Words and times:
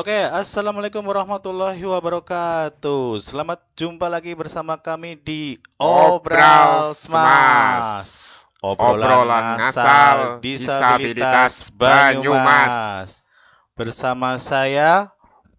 Oke, 0.00 0.16
assalamualaikum 0.16 1.04
warahmatullahi 1.04 1.84
wabarakatuh. 1.84 3.20
Selamat 3.20 3.60
jumpa 3.76 4.08
lagi 4.08 4.32
bersama 4.32 4.80
kami 4.80 5.12
di 5.12 5.60
Obral 5.76 6.96
Smas. 6.96 8.48
Obrolan 8.64 9.60
ngasal 9.60 10.40
disabilitas 10.40 11.68
Banyumas. 11.76 13.28
Bersama 13.76 14.40
saya 14.40 15.12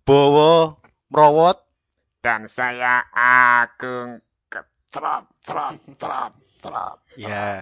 Bowo 0.10 0.74
Mrowot. 1.14 1.62
Dan 2.26 2.50
saya 2.50 3.06
Agung 3.14 4.26
Kecrot, 4.50 5.30
Crot, 5.46 5.78
Crot, 6.02 6.34
Crot, 6.66 6.98
Ya, 7.14 7.62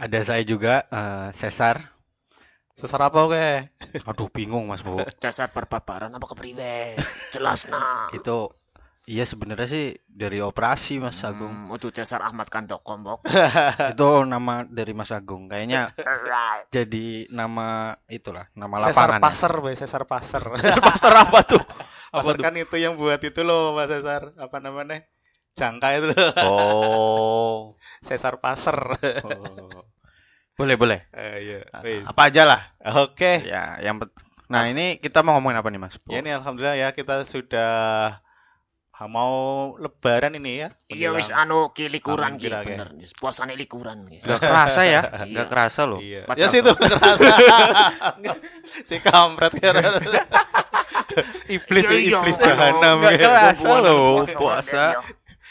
ada 0.00 0.18
saya 0.24 0.40
juga 0.48 0.80
eh, 0.88 1.28
Cesar. 1.36 1.92
Sesar 2.80 3.04
apa 3.04 3.20
oke? 3.20 3.68
Aduh 4.04 4.28
bingung 4.28 4.66
Mas 4.66 4.80
Bu. 4.80 5.02
Dasar 5.18 5.48
perbabaran 5.48 6.10
apa 6.10 6.26
kepriwe? 6.26 6.96
Jelas 7.30 7.66
nah. 7.72 8.08
Itu 8.10 8.50
iya 9.06 9.22
sebenarnya 9.22 9.68
sih 9.70 9.86
dari 10.04 10.42
operasi 10.42 10.98
Mas 10.98 11.22
Agung. 11.22 11.70
Hmm, 11.70 11.76
itu 11.78 11.94
dasar 11.94 12.20
Ahmad 12.20 12.50
Kandoko 12.50 12.98
mbok. 12.98 13.20
Itu 13.94 14.26
nama 14.26 14.66
dari 14.66 14.90
Mas 14.90 15.14
Agung. 15.14 15.46
Kayaknya 15.46 15.94
Right. 15.96 16.66
jadi 16.68 17.30
nama 17.30 17.94
itulah, 18.06 18.50
nama 18.52 18.82
Sesar 18.90 19.06
lapangan. 19.14 19.18
ya. 19.18 19.22
Pasar, 19.22 19.52
Boy. 19.62 19.74
Sesar 19.78 20.02
Pasar. 20.04 20.42
Pasar 20.90 21.12
apa 21.14 21.38
tuh? 21.46 21.62
Apa 22.10 22.22
Pasar 22.22 22.34
tuh? 22.34 22.42
kan 22.42 22.54
itu 22.58 22.76
yang 22.76 22.98
buat 22.98 23.22
itu 23.22 23.40
loh, 23.46 23.78
Mas 23.78 23.86
Sesar. 23.88 24.34
Apa 24.34 24.58
namanya? 24.58 25.06
Jangka 25.54 25.88
itu 25.96 26.06
loh. 26.10 26.30
Oh. 26.42 27.56
Sesar 28.02 28.42
Pasar. 28.42 28.98
Oh. 29.22 29.86
Boleh, 30.56 30.74
boleh. 30.80 30.98
Eh, 31.12 31.36
iya. 31.44 31.58
Wis. 31.84 32.08
Apa 32.08 32.32
aja 32.32 32.42
lah. 32.48 32.60
Oke. 33.04 33.44
Ya, 33.44 33.76
yang 33.84 34.00
pet- 34.00 34.16
Nah, 34.46 34.70
ini 34.70 34.96
kita 35.02 35.20
mau 35.26 35.36
ngomongin 35.36 35.58
apa 35.58 35.68
nih, 35.68 35.80
Mas? 35.82 35.98
Bu? 36.00 36.14
Ya 36.14 36.22
ini 36.22 36.30
alhamdulillah 36.32 36.78
ya 36.78 36.88
kita 36.94 37.26
sudah 37.26 38.16
mau 39.04 39.76
lebaran 39.76 40.32
ini 40.40 40.64
ya. 40.64 40.68
Iya 40.88 41.12
wis 41.12 41.28
anu 41.28 41.68
ki 41.76 41.92
likuran 41.92 42.40
ki 42.40 42.48
kira, 42.48 42.64
ya. 42.64 42.80
bener. 42.80 42.88
Puasane 43.20 43.52
likuran 43.52 44.08
ki. 44.08 44.24
Gak 44.24 44.40
kerasa 44.40 44.80
ya? 44.88 45.02
Iya. 45.28 45.44
Gak 45.44 45.48
kerasa 45.52 45.80
loh. 45.84 46.00
Iya. 46.00 46.24
Ya 46.32 46.48
situ 46.48 46.72
kerasa. 46.72 47.28
si 48.88 48.96
kampret 49.04 49.52
kan. 49.60 49.74
iblis 51.52 51.84
Iya, 51.84 51.98
iya, 52.00 52.16
iblis 52.16 52.36
iya. 52.40 52.44
jahanam 52.48 52.96
ya. 53.04 53.12
kerasa 53.20 53.70
loh, 53.84 54.24
puasa 54.32 54.84
ya. 54.96 55.00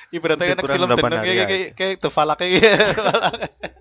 Ibaratnya 0.09 0.55
kan 0.55 0.65
film 0.65 0.89
tenang 0.95 1.21
kayak 1.21 1.45
kayak 1.45 1.69
kayak 1.77 1.95
The 2.01 2.09
Falak 2.09 2.37
kayak. 2.41 2.57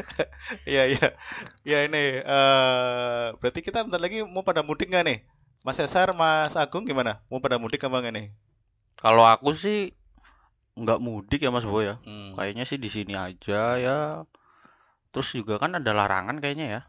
Iya 0.68 0.82
iya. 0.88 1.06
Ya 1.62 1.78
ini 1.82 2.02
eh 2.20 3.26
berarti 3.36 3.60
kita 3.60 3.82
bentar 3.82 3.98
lagi 3.98 4.22
mau 4.22 4.42
pada 4.42 4.60
mudik 4.60 4.88
nggak 4.88 5.04
nih? 5.04 5.18
Mas 5.62 5.76
Cesar, 5.76 6.12
Mas 6.12 6.54
Agung 6.54 6.84
gimana? 6.84 7.18
Mau 7.26 7.38
pada 7.38 7.56
mudik 7.56 7.82
apa 7.82 7.98
nggak 7.98 8.14
nih? 8.14 8.26
Kalau 8.96 9.22
aku 9.22 9.50
sih 9.52 9.90
nggak 10.74 10.98
mudik 10.98 11.40
ya 11.40 11.50
Mas 11.50 11.64
Bo 11.64 11.80
ya. 11.80 11.98
Hmm. 12.02 12.32
Kayaknya 12.34 12.64
sih 12.64 12.76
di 12.76 12.88
sini 12.88 13.12
aja 13.12 13.76
ya. 13.76 13.98
Terus 15.10 15.28
juga 15.32 15.56
kan 15.56 15.72
ada 15.72 15.90
larangan 15.90 16.38
kayaknya 16.38 16.66
ya. 16.68 16.80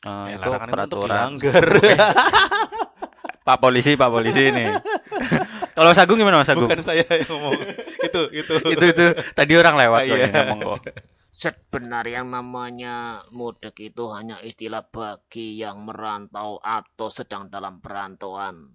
Eh, 0.00 0.26
Ya, 0.30 0.36
itu 0.36 0.48
itu 0.48 0.70
peraturan. 0.70 1.36
dilanggar. 1.36 1.64
Pak 3.46 3.58
polisi, 3.58 3.96
Pak 3.96 4.10
polisi 4.12 4.40
ini. 4.44 4.64
Kalau 5.76 5.88
Mas 5.88 6.00
Agung 6.00 6.18
gimana 6.18 6.36
Mas 6.36 6.50
Agung? 6.50 6.68
Bukan 6.68 6.82
saya 6.82 7.06
yang 7.06 7.28
ngomong. 7.28 7.54
itu 7.98 8.20
itu. 8.34 8.54
itu 8.66 8.84
itu 8.92 9.04
tadi 9.32 9.52
orang 9.54 9.74
lewat 9.78 10.00
kok 10.04 10.16
Iya. 10.16 10.26
ngomong 10.44 10.58
kok. 10.60 10.80
Sebenarnya 11.38 12.18
yang 12.18 12.34
namanya 12.34 12.96
mudik 13.30 13.78
itu 13.78 14.10
hanya 14.10 14.42
istilah 14.42 14.82
bagi 14.82 15.54
yang 15.54 15.86
merantau 15.86 16.58
atau 16.58 17.06
sedang 17.08 17.46
dalam 17.46 17.78
perantauan. 17.78 18.74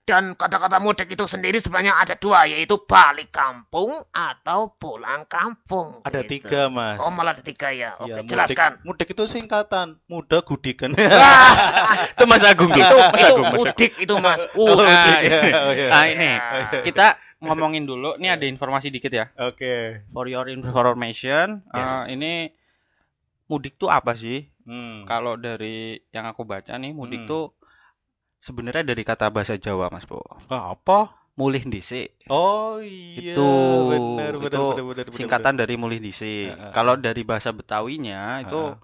Dan 0.00 0.34
kata-kata 0.34 0.76
mudik 0.76 1.08
itu 1.08 1.24
sendiri 1.24 1.56
sebenarnya 1.56 1.96
ada 1.96 2.14
dua, 2.14 2.44
yaitu 2.44 2.76
balik 2.84 3.32
kampung 3.32 3.96
atau 4.10 4.74
pulang 4.74 5.24
kampung. 5.24 6.04
Ada 6.04 6.20
Gitu. 6.20 6.44
tiga, 6.44 6.68
Mas. 6.68 7.00
Oh 7.00 7.08
malah 7.08 7.32
ada 7.32 7.40
tiga 7.40 7.70
ya. 7.70 7.96
Oke, 7.96 8.12
Iya, 8.12 8.14
mudik- 8.18 8.28
jelaskan. 8.28 8.70
Mudik 8.82 9.08
itu 9.08 9.24
singkatan, 9.24 9.86
muda 10.04 10.42
gudikan. 10.42 10.92
Itu 12.12 12.24
Mas 12.26 12.44
Agung 12.44 12.68
tuh. 12.68 12.76
itu 12.76 12.96
Mas 12.98 13.08
itu 13.14 13.24
Agung, 13.24 13.40
Mas 13.40 13.54
Agung. 13.54 13.56
mudik 13.56 13.92
itu 13.96 14.14
mas. 14.18 14.40
Oh, 14.52 14.68
Uh, 14.68 14.84
mudik, 14.84 15.18
iya, 15.22 15.40
oh, 15.62 15.72
iya. 15.72 15.88
Nah, 15.88 16.04
ini 16.04 16.30
Ya. 16.36 16.80
kita 16.84 17.06
ngomongin 17.40 17.88
dulu. 17.88 18.16
Ini 18.20 18.36
ada 18.36 18.44
informasi 18.44 18.92
dikit 18.92 19.10
ya. 19.10 19.32
Oke. 19.40 20.04
For 20.12 20.28
your 20.28 20.46
information, 20.46 21.64
Yes. 21.72 21.88
eh, 21.88 22.04
ini 22.14 22.32
mudik 23.48 23.80
tuh 23.80 23.88
apa 23.88 24.12
sih? 24.14 24.46
Hmm. 24.62 25.02
Kalau 25.08 25.34
dari 25.34 25.98
yang 26.12 26.28
aku 26.28 26.44
baca 26.46 26.76
nih, 26.76 26.92
mudik 26.94 27.24
Hmm. 27.26 27.30
tuh 27.30 27.44
sebenarnya 28.40 28.84
dari 28.86 29.02
kata 29.02 29.32
bahasa 29.32 29.56
Jawa, 29.56 29.90
Mas 29.90 30.06
Bo. 30.06 30.20
Ah, 30.46 30.76
apa? 30.76 31.16
Mulih 31.34 31.64
dhisik. 31.66 32.20
Oh 32.28 32.76
iya, 32.84 33.32
Itu 33.32 33.48
benar 33.88 34.36
benar 34.36 34.52
itu 34.52 34.60
benar 34.60 34.84
benar 34.84 35.04
benar, 35.08 35.16
Singkatan 35.16 35.54
dari 35.56 35.74
mulih 35.80 35.96
dhisik. 35.96 36.52
Heeh. 36.52 36.72
Kalau 36.76 37.00
dari 37.00 37.24
bahasa 37.24 37.48
Betawinya 37.48 38.44
itu 38.44 38.60
Heeh. 38.60 38.76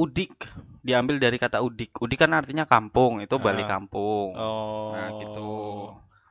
udik, 0.00 0.48
diambil 0.80 1.20
dari 1.20 1.36
kata 1.36 1.60
udik. 1.60 1.92
Udik 2.00 2.16
kan 2.16 2.32
artinya 2.32 2.64
kampung, 2.64 3.20
itu 3.20 3.36
balik 3.36 3.68
kampung. 3.68 4.32
Oh. 4.32 4.96
Nah, 4.96 5.08
gitu. 5.20 5.52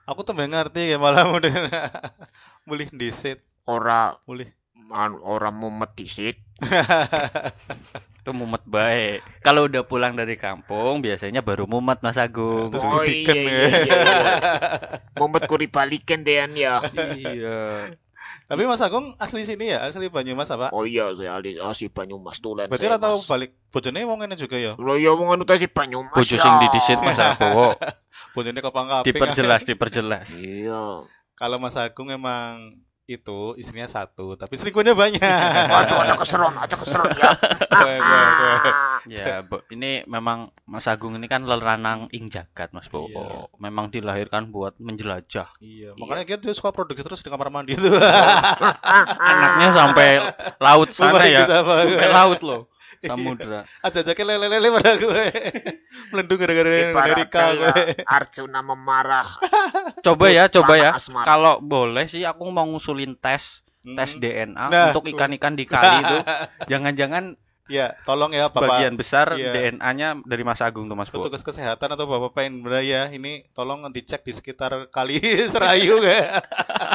Aku 0.09 0.25
tuh 0.25 0.33
ngerti 0.35 0.91
ya 0.91 0.97
malah 0.97 1.23
mudik. 1.29 1.53
Mulih 2.67 2.89
disit, 2.93 3.41
Ora 3.65 4.17
mulih. 4.25 4.49
anu, 4.91 5.23
ora 5.23 5.49
mumet 5.55 5.93
disit. 5.95 6.35
Itu 8.21 8.35
mumet 8.35 8.61
baik. 8.67 9.23
Kalau 9.41 9.65
udah 9.71 9.81
pulang 9.87 10.13
dari 10.19 10.35
kampung, 10.35 10.99
biasanya 10.99 11.39
baru 11.41 11.63
mumet 11.65 12.03
Mas 12.03 12.19
Agung. 12.19 12.69
Terus 12.75 12.83
Oh 12.85 13.01
iya, 13.01 13.33
ya. 13.33 13.33
iya, 13.33 13.67
iya, 13.71 13.77
iya. 13.87 14.33
Mumet 15.15 15.47
kuri 15.47 15.71
balikan 15.71 16.21
dean 16.27 16.53
ya. 16.53 16.83
Iya. 16.91 17.95
Tapi 18.49 18.67
Mas 18.67 18.81
Agung 18.83 19.15
asli 19.21 19.45
sini 19.47 19.71
ya, 19.71 19.85
asli 19.85 20.11
Banyumas 20.11 20.51
apa? 20.51 20.73
Oh 20.75 20.83
iya, 20.83 21.13
saya 21.15 21.37
ahli 21.37 21.55
asli 21.61 21.87
Banyumas 21.87 22.41
tulen. 22.41 22.67
Berarti 22.67 22.85
ora 22.89 22.99
tau 22.99 23.21
balik 23.23 23.55
bojone 23.71 24.03
wong 24.03 24.19
ngene 24.25 24.35
juga 24.35 24.57
ya. 24.59 24.73
Lo 24.75 24.97
ya 24.97 25.13
wong 25.13 25.41
ta 25.47 25.55
si 25.55 25.71
Banyumas. 25.71 26.11
Bojo 26.11 26.35
ya. 26.35 26.41
sing 26.41 26.53
didisit 26.59 26.99
Mas 27.07 27.21
Agung. 27.21 27.77
Bojone 28.35 28.59
kok 28.59 28.75
pangkaping. 28.75 29.07
Diperjelas, 29.07 29.61
diperjelas. 29.63 30.27
Iya. 30.35 31.05
Kalau 31.37 31.57
Mas 31.57 31.77
Agung 31.79 32.11
emang 32.11 32.81
itu 33.19 33.55
istrinya 33.59 33.89
satu, 33.89 34.39
tapi 34.39 34.55
selingkuhnya 34.55 34.95
banyak. 34.95 35.19
Waduh, 35.73 35.97
ada 36.07 36.15
keseron, 36.15 36.53
ada 36.55 36.75
keseron 36.75 37.11
ya. 37.17 37.35
Gue, 37.67 37.93
gue, 37.99 38.21
gue. 38.31 38.73
Ya, 39.09 39.41
Bo, 39.41 39.65
ini 39.73 40.05
memang 40.05 40.53
Mas 40.69 40.85
Agung 40.85 41.17
ini 41.17 41.25
kan 41.25 41.43
lelanang 41.43 42.07
ing 42.13 42.29
jagat, 42.29 42.71
Mas 42.71 42.87
Bo. 42.87 43.09
Iya. 43.09 43.49
Memang 43.59 43.91
dilahirkan 43.91 44.53
buat 44.53 44.77
menjelajah. 44.77 45.51
Iya, 45.59 45.97
makanya 45.97 46.37
dia, 46.37 46.37
dia 46.39 46.53
suka 46.55 46.71
produksi 46.71 47.03
terus 47.03 47.19
di 47.25 47.29
kamar 47.29 47.51
mandi 47.51 47.75
itu. 47.75 47.89
Anaknya 49.31 49.69
sampai 49.75 50.09
laut 50.61 50.89
sana 50.95 51.19
Lumayan 51.19 51.43
ya. 51.43 51.45
Sampai 51.61 52.09
laut 52.09 52.39
loh. 52.45 52.70
Samudra. 52.99 53.63
Aja-aja 53.85 54.11
lele-lele 54.11 54.67
pada 54.75 54.91
gue. 54.99 55.25
Melendung 56.11 56.37
gara-gara 56.39 56.69
Amerika 56.91 57.41
gue. 57.55 57.67
Ibaratnya 57.71 58.03
Arjuna 58.03 58.59
memarah. 58.59 59.27
Coba 60.05 60.25
ya, 60.33 60.51
coba 60.51 60.73
ya. 60.75 60.91
Kalau 61.23 61.63
boleh 61.63 62.09
sih 62.11 62.27
aku 62.27 62.43
mau 62.51 62.67
ngusulin 62.67 63.15
tes 63.15 63.63
tes 63.81 64.09
Hmm. 64.13 64.21
DNA 64.21 64.65
Nah, 64.69 64.85
untuk 64.93 65.09
ikan-ikan 65.09 65.57
di 65.57 65.65
kali 65.65 66.05
itu. 66.05 66.17
Jangan-jangan 66.69 67.33
Ya, 67.71 67.95
tolong 68.03 68.35
ya 68.35 68.51
Bapak 68.51 68.67
bagian 68.67 68.99
besar 68.99 69.31
Iya. 69.31 69.55
DNA-nya 69.55 70.19
dari 70.27 70.43
Mas 70.43 70.59
Agung 70.59 70.91
tuh 70.91 70.97
Mas 70.99 71.07
petugas 71.07 71.39
kesehatan 71.39 71.95
atau 71.95 72.03
Bapak 72.03 72.35
pengen 72.35 72.67
ya, 72.83 73.07
ini 73.07 73.47
tolong 73.55 73.87
dicek 73.95 74.27
di 74.27 74.35
sekitar 74.35 74.91
kali 74.91 75.23
Serayu. 75.47 76.03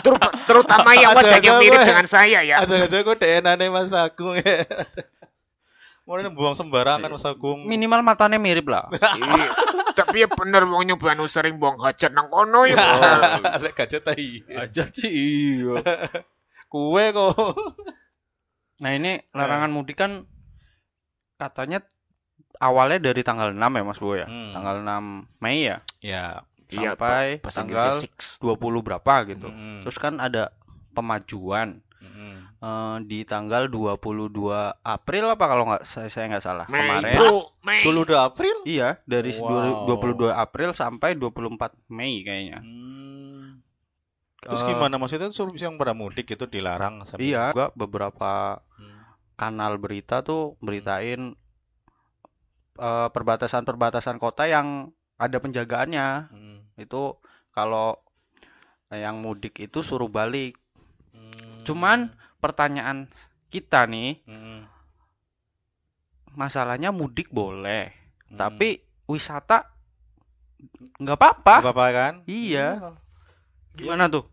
Ter- 0.04 0.34
terutama 0.44 0.92
yang 0.92 1.16
wajahnya 1.16 1.56
mirip 1.64 1.80
dengan 1.80 2.04
saya 2.04 2.44
ya. 2.44 2.60
Aja-aja 2.60 2.92
gue 2.92 3.16
DNA-nya 3.16 3.72
Mas 3.72 3.88
Agung 3.96 4.36
ya. 4.36 4.68
Mau 6.06 6.22
buang 6.38 6.54
sembarangan 6.54 7.10
Mas 7.10 7.26
Agung. 7.26 7.66
Minimal 7.66 8.06
matanya 8.06 8.38
mirip 8.38 8.70
lah. 8.70 8.86
Iya. 9.18 9.50
Tapi 9.96 10.22
ya 10.22 10.28
bener 10.28 10.68
wong 10.68 10.84
nyoba 10.86 11.16
anu 11.16 11.24
sering 11.24 11.56
buang 11.56 11.80
hajat 11.80 12.12
nang 12.12 12.28
kono 12.28 12.68
ya. 12.68 12.76
Oh. 12.76 13.00
bener. 13.00 13.58
Ada 13.58 13.68
gadget 13.74 14.04
tai. 14.06 14.44
Aja 14.54 14.84
sih 14.92 15.10
iya. 15.10 15.82
Kue 16.72 17.04
kok. 17.10 17.34
Nah 18.78 18.90
ini 18.92 19.18
larangan 19.32 19.72
mudik 19.72 19.96
kan 19.98 20.28
katanya 21.40 21.80
awalnya 22.60 23.10
dari 23.10 23.24
tanggal 23.24 23.50
6 23.50 23.58
ya 23.58 23.82
Mas 23.82 23.98
Bo 23.98 24.14
ya. 24.14 24.28
Hmm. 24.28 24.52
Tanggal 24.52 24.84
6 24.84 25.42
Mei 25.42 25.58
ya 25.64 25.76
Ya. 26.04 26.44
Iya, 26.66 26.98
sampai 26.98 27.38
bahasa 27.40 27.62
tanggal 27.62 27.78
Inggrisnya 27.94 28.02
six. 28.02 28.18
20 28.42 28.86
berapa 28.86 29.14
gitu. 29.30 29.48
Mm-mm. 29.48 29.86
Terus 29.86 29.96
kan 30.02 30.18
ada 30.18 30.50
pemajuan 30.98 31.78
Eh, 32.56 32.96
di 33.04 33.20
tanggal 33.28 33.68
22 33.68 34.32
April 34.80 35.24
apa 35.28 35.44
kalau 35.44 35.68
nggak 35.68 35.84
saya 35.84 36.08
saya 36.08 36.24
nggak 36.32 36.40
salah 36.40 36.64
Mei, 36.72 36.80
kemarin. 36.80 37.12
bro, 37.12 37.52
Mei. 37.60 37.84
22 37.84 38.16
April? 38.16 38.56
Iya, 38.64 38.96
dari 39.04 39.36
Wow. 39.36 39.84
22 39.92 40.32
April 40.32 40.72
sampai 40.72 41.20
24 41.20 41.76
Mei 41.92 42.24
kayaknya. 42.24 42.64
Hmm. 42.64 43.60
Terus 44.40 44.64
Eh, 44.64 44.68
gimana 44.72 44.96
maksudnya 44.96 45.28
tuh 45.28 45.52
yang 45.52 45.76
pada 45.76 45.92
mudik 45.92 46.32
itu 46.32 46.48
dilarang 46.48 47.04
sampai 47.04 47.28
Iya, 47.28 47.52
juga 47.52 47.76
beberapa 47.76 48.64
Hmm. 48.80 49.04
kanal 49.36 49.76
berita 49.76 50.24
tuh 50.24 50.56
beritain 50.58 51.36
eh, 52.76 53.08
perbatasan-perbatasan 53.08 54.16
kota 54.16 54.48
yang 54.48 54.96
ada 55.16 55.36
penjagaannya. 55.36 56.08
Hmm. 56.32 56.58
Itu 56.76 57.20
kalau 57.52 58.00
yang 58.88 59.20
mudik 59.20 59.60
itu 59.60 59.80
suruh 59.80 60.08
balik. 60.08 60.56
Hmm. 61.12 61.60
Cuman 61.64 61.98
pertanyaan 62.38 63.08
kita 63.48 63.86
nih, 63.86 64.20
Hmm. 64.24 64.66
masalahnya 66.32 66.92
mudik 66.92 67.32
boleh, 67.32 67.90
Hmm. 68.28 68.36
tapi 68.36 68.82
wisata 69.06 69.70
nggak 70.98 71.16
apa-apa. 71.16 71.54
Nggak 71.62 71.74
apa-apa 71.74 71.86
kan? 71.92 72.14
Iya. 72.26 72.96
Gimana 73.76 74.08
tuh? 74.08 74.24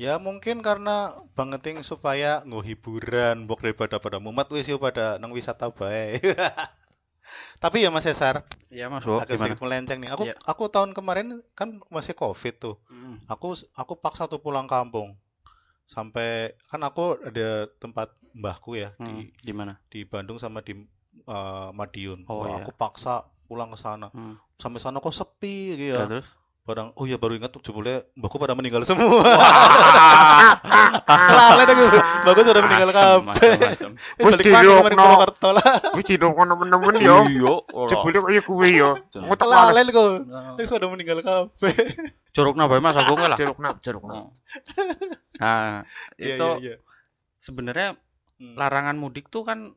Ya 0.00 0.16
mungkin 0.16 0.64
karena 0.64 1.12
bangeting 1.36 1.84
supaya 1.84 2.40
nggo 2.48 2.64
hiburan 2.64 3.44
mbok 3.44 3.60
daripada 3.60 4.00
pada 4.00 4.16
mumet 4.16 4.48
wis 4.48 4.64
yo 4.64 4.80
pada 4.80 5.20
nang 5.20 5.28
wisata 5.28 5.68
bae. 5.68 6.16
Tapi 7.62 7.84
ya 7.84 7.92
Mas 7.92 8.08
Cesar, 8.08 8.48
Iya 8.72 8.88
Mas 8.88 9.04
Bo, 9.04 9.20
agak 9.20 9.36
gimana? 9.36 9.52
sedikit 9.52 9.60
melenceng 9.60 9.98
nih. 10.00 10.10
Aku 10.10 10.24
Iya. 10.24 10.34
aku 10.40 10.72
tahun 10.72 10.96
kemarin 10.96 11.44
kan 11.52 11.78
masih 11.92 12.16
Covid 12.16 12.56
tuh. 12.56 12.76
Mm. 12.88 13.20
Aku 13.28 13.52
aku 13.76 13.92
paksa 14.00 14.24
tuh 14.26 14.40
pulang 14.40 14.64
kampung. 14.64 15.14
Sampai 15.90 16.54
kan 16.70 16.80
aku 16.80 17.18
ada 17.20 17.66
tempat 17.82 18.14
mbahku 18.30 18.78
ya 18.78 18.94
Hmm, 18.96 19.26
di 19.26 19.34
di 19.42 19.50
mana? 19.50 19.74
di 19.90 20.06
Bandung 20.06 20.38
sama 20.38 20.62
di 20.62 20.78
eh, 21.26 21.68
Madiun. 21.74 22.24
Oh, 22.30 22.46
Wah, 22.46 22.48
iya. 22.54 22.62
aku 22.62 22.70
paksa 22.72 23.26
pulang 23.50 23.74
ke 23.74 23.78
sana. 23.78 24.14
Hmm. 24.14 24.38
Sampai 24.56 24.78
sana 24.78 25.02
kok 25.02 25.10
sepi 25.10 25.74
gitu 25.74 25.98
Nah, 25.98 26.06
ya. 26.06 26.10
terus? 26.22 26.28
Barang, 26.70 26.94
oh 26.94 27.02
ya 27.02 27.18
baru 27.18 27.34
ingat 27.34 27.50
tuh 27.50 27.58
jebule 27.60 28.06
mbahku 28.14 28.38
pada 28.38 28.54
meninggal 28.54 28.86
semua. 28.86 29.26
Lalen 31.10 31.66
aku. 31.66 31.84
Mbahku 32.22 32.40
sudah 32.46 32.62
meninggal 32.62 32.90
kabeh. 32.94 33.34
Eh, 33.58 34.22
Wis 34.22 34.38
dirokno. 34.38 35.26
lah. 35.50 35.66
Wis 35.98 36.06
didongkon 36.06 36.46
nemen-nemen 36.46 36.94
yo. 37.02 37.26
Iya. 37.26 37.54
Jebule 37.90 38.22
kaya 38.22 38.40
kuwi 38.46 38.78
yo. 38.78 39.02
Males. 39.18 39.42
Lalen 39.42 39.86
kok. 39.90 40.06
Nah, 40.30 40.54
Wis 40.54 40.70
sudah 40.70 40.86
meninggal 40.86 41.18
kabeh. 41.26 41.74
Curugna 42.30 42.70
bae 42.70 42.78
Mas 42.78 42.94
Agung 42.94 43.18
lah. 43.18 43.34
Jeruk 43.34 43.58
nak. 43.58 43.82
Oh. 44.06 44.30
Nah, 45.42 45.82
Iya, 46.14 46.38
itu 46.38 46.48
iya, 46.62 46.70
iya. 46.70 46.74
sebenarnya 47.42 47.98
Hmm. 48.40 48.56
larangan 48.56 48.96
mudik 48.96 49.28
tuh 49.28 49.44
kan 49.44 49.76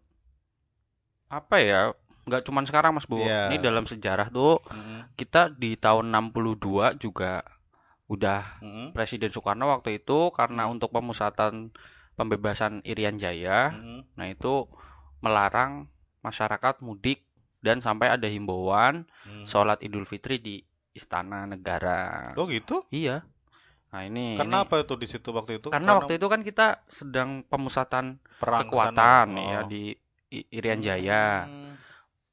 apa 1.28 1.56
ya? 1.60 1.92
Nggak 2.24 2.42
cuman 2.44 2.64
sekarang 2.64 2.92
Mas 2.94 3.04
Bo. 3.04 3.18
Iya. 3.18 3.48
Ini 3.48 3.60
dalam 3.60 3.84
sejarah 3.84 4.28
tuh 4.28 4.64
Mm, 4.66 5.12
kita 5.14 5.52
di 5.52 5.76
tahun 5.76 6.08
62 6.10 6.64
juga 6.96 7.44
udah 8.06 8.60
mm, 8.60 8.88
Presiden 8.92 9.30
Soekarno 9.30 9.68
waktu 9.70 9.98
itu 9.98 10.30
karena 10.30 10.66
Hmm. 10.66 10.74
untuk 10.74 10.90
pemusatan 10.90 11.72
pembebasan 12.14 12.80
Irian 12.84 13.16
Jaya, 13.16 13.72
mm. 13.72 14.14
nah 14.14 14.28
itu 14.28 14.70
melarang 15.20 15.90
masyarakat 16.22 16.80
mudik 16.80 17.26
dan 17.60 17.80
sampai 17.80 18.08
ada 18.10 18.26
himbauan 18.26 19.04
Mm. 19.24 19.44
sholat 19.44 19.80
Idul 19.82 20.06
Fitri 20.06 20.38
di 20.38 20.56
Istana 20.92 21.44
Negara. 21.44 22.32
Oh 22.34 22.46
gitu? 22.46 22.86
Iya. 22.88 23.26
Nah 23.90 24.02
ini 24.04 24.34
Karena 24.34 24.62
ini- 24.62 24.66
apa 24.66 24.76
itu 24.80 24.94
di 24.96 25.06
situ 25.06 25.30
waktu 25.30 25.58
itu? 25.58 25.68
karena 25.68 25.98
waktu 25.98 26.16
itu 26.16 26.28
kan 26.28 26.42
kita 26.42 26.68
sedang 26.88 27.42
pemusatan 27.44 28.18
perang 28.36 28.62
ke 28.62 28.66
kekuatan 28.68 29.28
sana. 29.32 29.42
ya 29.44 29.60
Oh. 29.60 29.68
di 29.68 29.94
I- 30.30 30.50
Irian 30.52 30.82
Jaya 30.82 31.46
Hmm, 31.46 31.78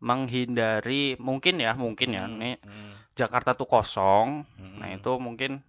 menghindari 0.00 1.14
mungkin 1.20 1.61
ya 1.61 1.73
mungkin 1.76 2.17
ya 2.17 2.25
hmm, 2.25 2.37
nih 2.41 2.55
hmm, 2.64 2.93
Jakarta 3.14 3.52
tuh 3.52 3.69
kosong 3.69 4.49
hmm. 4.56 4.76
nah 4.81 4.88
itu 4.91 5.12
mungkin 5.20 5.61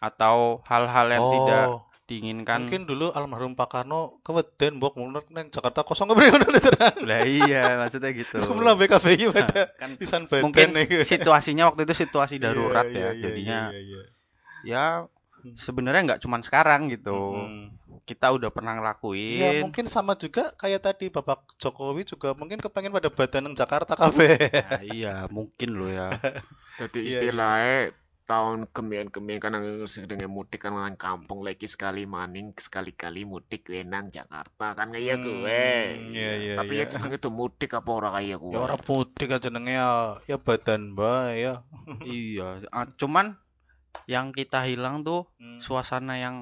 atau 0.00 0.64
hal-hal 0.64 1.06
yang 1.12 1.24
tidak 1.28 1.66
Oh, 1.68 1.80
diinginkan 2.10 2.66
mungkin 2.66 2.88
dulu 2.90 3.14
almarhum 3.14 3.54
Pak 3.54 3.68
Karno 3.70 4.18
keweden 4.26 4.82
mbok 4.82 4.98
mulai 4.98 5.22
neng 5.30 5.46
Jakarta 5.54 5.86
kosong 5.86 6.10
cenah. 6.10 6.98
lah 7.06 7.22
iya 7.22 7.78
maksudnya 7.78 8.10
gitu 8.10 8.40
Sebelum 8.42 8.74
BKBI 8.74 9.30
Nah, 9.30 9.46
pada 9.46 9.62
kan 9.78 9.90
pisan 10.00 10.26
beten 10.26 10.42
mungkin 10.42 10.74
nih. 10.74 11.06
situasinya 11.12 11.70
waktu 11.70 11.86
itu 11.86 11.94
situasi 12.02 12.42
darurat 12.42 12.82
Iya, 12.90 12.96
iya, 12.96 12.98
ya 12.98 13.10
iya, 13.14 13.22
jadinya 13.22 13.60
iya, 13.70 13.78
iya. 13.78 14.02
ya 14.66 14.86
Hmm. 15.40 15.56
sebenarnya 15.56 16.02
nggak 16.04 16.20
cuman 16.20 16.44
sekarang 16.44 16.92
gitu 16.92 17.16
Mm-mm. 17.16 17.72
Kita 18.10 18.26
udah 18.36 18.50
pernah 18.56 18.72
Iya, 18.74 18.82
ngelakuin 18.82 19.62
mungkin 19.62 19.86
sama 19.86 20.12
juga 20.18 20.42
kayak 20.58 20.80
tadi 20.86 21.06
Bapak 21.14 21.38
Jokowi 21.62 22.02
juga 22.12 22.28
mungkin 22.34 22.58
kepengen 22.64 22.90
pada 22.96 23.10
badan 23.18 23.54
Jakarta 23.60 23.92
kabeh. 23.94 24.34
Nah, 24.66 24.82
iya 24.82 25.14
mungkin 25.30 25.70
loh 25.78 25.90
ya 25.90 26.08
Jadi 26.80 26.98
Iya, 27.06 27.10
istilahnya 27.12 27.76
tahun 28.30 28.58
kemian-kemian 28.70 29.40
kan 29.42 29.52
yang 29.58 29.66
sedang 29.90 30.22
mudik 30.30 30.62
kan 30.62 30.70
nang 30.70 30.94
kampung 30.94 31.42
lagi 31.42 31.66
sekali 31.66 32.06
maning 32.06 32.54
sekali-kali 32.54 33.26
mudik 33.26 33.66
we 33.66 33.82
nang 33.82 34.06
Jakarta 34.14 34.66
kan 34.78 34.88
kayak 34.94 35.18
Hmm, 35.18 35.26
gue. 35.26 35.62
iya, 36.14 36.30
iya, 36.38 36.54
Tapi 36.62 36.72
iya. 36.78 36.82
ya 36.86 36.90
jenenge 36.94 37.16
itu 37.18 37.30
mudik 37.30 37.70
apa 37.74 37.90
ora 37.90 38.08
kaya 38.14 38.36
gue. 38.38 38.54
Ya 38.54 38.58
ora 38.62 38.76
mudik 38.86 39.28
aja 39.34 39.38
jenenge 39.50 39.72
ya, 39.74 39.90
ya 40.30 40.36
badan 40.38 40.82
bae 40.94 41.42
ya. 41.42 41.54
iya 42.06 42.62
ah, 42.70 42.86
cuman 42.98 43.34
yang 44.06 44.30
kita 44.30 44.62
hilang 44.62 45.02
tuh 45.02 45.26
Hmm. 45.42 45.58
suasana 45.58 46.14
yang 46.22 46.36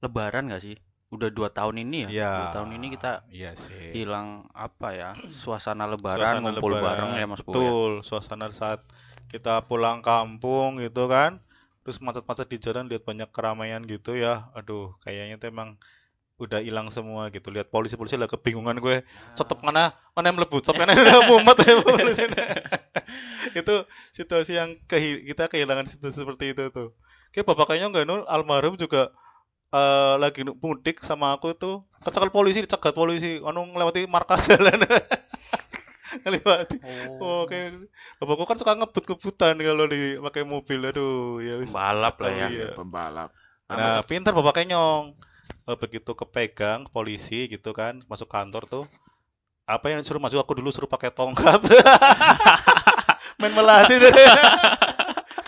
lebaran 0.00 0.48
gak 0.48 0.64
sih? 0.64 0.76
Udah 1.10 1.26
dua 1.26 1.50
tahun 1.50 1.82
ini 1.82 2.06
ya? 2.06 2.08
Iya. 2.08 2.30
Dua 2.38 2.48
tahun 2.54 2.70
ini 2.78 2.86
kita 2.94 3.12
Iya 3.34 3.50
sih. 3.58 3.90
hilang 3.98 4.46
apa 4.54 4.94
ya? 4.94 5.10
Suasana 5.34 5.90
lebaran, 5.90 6.22
Suasana 6.22 6.54
ngumpul 6.54 6.70
lebaran. 6.78 6.86
bareng 6.86 7.10
ya 7.18 7.26
Mas 7.26 7.42
Bu 7.42 7.50
ya? 7.50 7.54
Betul, 7.58 7.92
suasana 8.06 8.46
saat 8.54 8.80
kita 9.26 9.66
pulang 9.66 10.06
kampung 10.06 10.78
gitu 10.78 11.10
kan. 11.10 11.42
Terus 11.82 11.98
macet-macet 11.98 12.46
di 12.46 12.58
jalan 12.62 12.86
lihat 12.86 13.02
banyak 13.02 13.26
keramaian 13.34 13.82
gitu 13.82 14.14
ya. 14.14 14.54
Aduh, 14.54 14.94
kayaknya 15.02 15.42
tuh 15.42 15.50
emang 15.50 15.74
udah 16.38 16.62
hilang 16.62 16.94
semua 16.94 17.26
gitu. 17.34 17.50
Lihat 17.50 17.74
polisi-polisi 17.74 18.14
lah 18.14 18.30
kebingungan 18.30 18.78
gue. 18.78 19.02
Stop 19.34 19.66
mana? 19.66 19.98
Mana 20.14 20.30
yang 20.30 20.38
melebu? 20.38 20.62
Stop 20.62 20.78
mana 20.78 20.94
udah 20.94 21.26
mumet 21.26 21.58
ya 21.66 21.74
polisi. 21.82 22.22
itu 23.60 23.74
situasi 24.14 24.52
yang 24.62 24.78
kita 24.86 25.50
kehilangan 25.50 25.90
situasi 25.90 26.22
seperti 26.22 26.54
itu 26.54 26.70
tuh. 26.70 26.94
Kayak 27.34 27.50
bapak 27.50 27.74
kayaknya 27.74 27.88
enggak 27.90 28.06
nul 28.06 28.22
almarhum 28.30 28.78
juga 28.78 29.10
eh 29.70 30.14
lagi 30.18 30.42
mudik 30.42 30.98
sama 31.06 31.38
aku 31.38 31.54
tuh 31.54 31.86
kecekel 32.02 32.34
polisi 32.34 32.66
dicegat 32.66 32.90
polisi 32.90 33.38
anu 33.38 33.70
ngelewati 33.70 34.02
markas 34.10 34.42
jalan 34.50 34.82
ngelewati 36.26 36.82
Oh, 37.22 37.46
kayak 37.46 37.86
bapakku 38.18 38.44
kan 38.48 38.58
suka 38.58 38.74
ngebut-ngebutan 38.74 39.54
kalau 39.60 39.86
di 39.86 40.18
pakai 40.18 40.42
mobil. 40.42 40.90
Aduh, 40.90 41.38
ya 41.38 41.60
wis. 41.60 41.70
balap 41.70 42.18
lah 42.18 42.32
ya. 42.32 42.46
Iya. 42.50 42.68
Pembalap. 42.74 43.30
Nah, 43.70 44.02
pintar 44.02 44.34
bapaknya 44.34 44.74
nyong. 44.74 45.14
Eh, 45.68 45.76
begitu 45.78 46.16
kepegang 46.16 46.88
polisi 46.90 47.46
gitu 47.46 47.70
kan, 47.70 48.02
masuk 48.10 48.26
kantor 48.26 48.66
tuh. 48.66 48.84
Apa 49.68 49.94
yang 49.94 50.02
suruh 50.02 50.18
maju 50.18 50.42
aku 50.42 50.58
dulu 50.58 50.74
suruh 50.74 50.90
pakai 50.90 51.14
tongkat. 51.14 51.62
Main 53.38 53.52
melasi 53.54 54.02
jadi. 54.02 54.24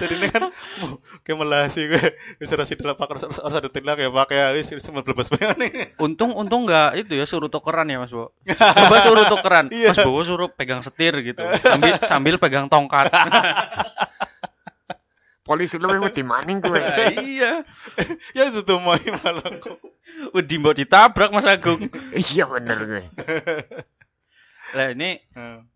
Jadi 0.02 0.18
ini 0.18 0.26
kan 0.35 0.50
mau 0.82 0.99
kayak 1.23 1.38
melasi 1.38 1.87
gue. 1.87 2.02
Bisa 2.42 2.59
rasi 2.59 2.75
dalam 2.75 2.99
pakai 2.99 3.23
harus 3.23 3.38
harus 3.38 3.54
ada 3.54 3.71
tindak 3.71 4.02
ya 4.02 4.11
pakai 4.11 4.59
wis 4.59 4.66
wis 4.75 4.82
melebas 4.90 5.30
banget 5.30 5.56
nih. 5.62 5.71
Untung 6.02 6.35
untung 6.35 6.66
nggak 6.66 7.06
itu 7.06 7.14
ya 7.14 7.23
suruh 7.23 7.47
tukeran 7.47 7.87
ya 7.87 8.02
Mas 8.02 8.11
Bo. 8.11 8.35
Coba 8.82 8.97
suruh 8.99 9.30
tukeran. 9.30 9.71
Iya. 9.71 9.94
Mas 9.94 10.02
Bowo 10.02 10.26
suruh 10.26 10.50
pegang 10.50 10.82
setir 10.82 11.14
gitu. 11.23 11.38
Sambil 11.62 12.02
sambil 12.02 12.35
pegang 12.42 12.66
tongkat. 12.66 13.14
Polisi 15.47 15.78
lebih 15.78 16.02
wedi 16.02 16.23
maning 16.26 16.59
gue. 16.59 16.82
Iya. 17.23 17.62
Ya 18.37 18.49
itu 18.49 18.66
tuh 18.66 18.82
mau 18.82 18.99
malah 19.23 19.59
kok. 19.62 19.78
Wedi 20.35 20.59
mbok 20.59 20.82
ditabrak 20.82 21.30
Mas 21.30 21.47
Agung. 21.47 21.87
Iya 22.14 22.50
bener 22.50 22.78
gue. 22.82 23.02
Lah 24.73 24.87
ini 24.97 25.21
Nah, 25.37 25.66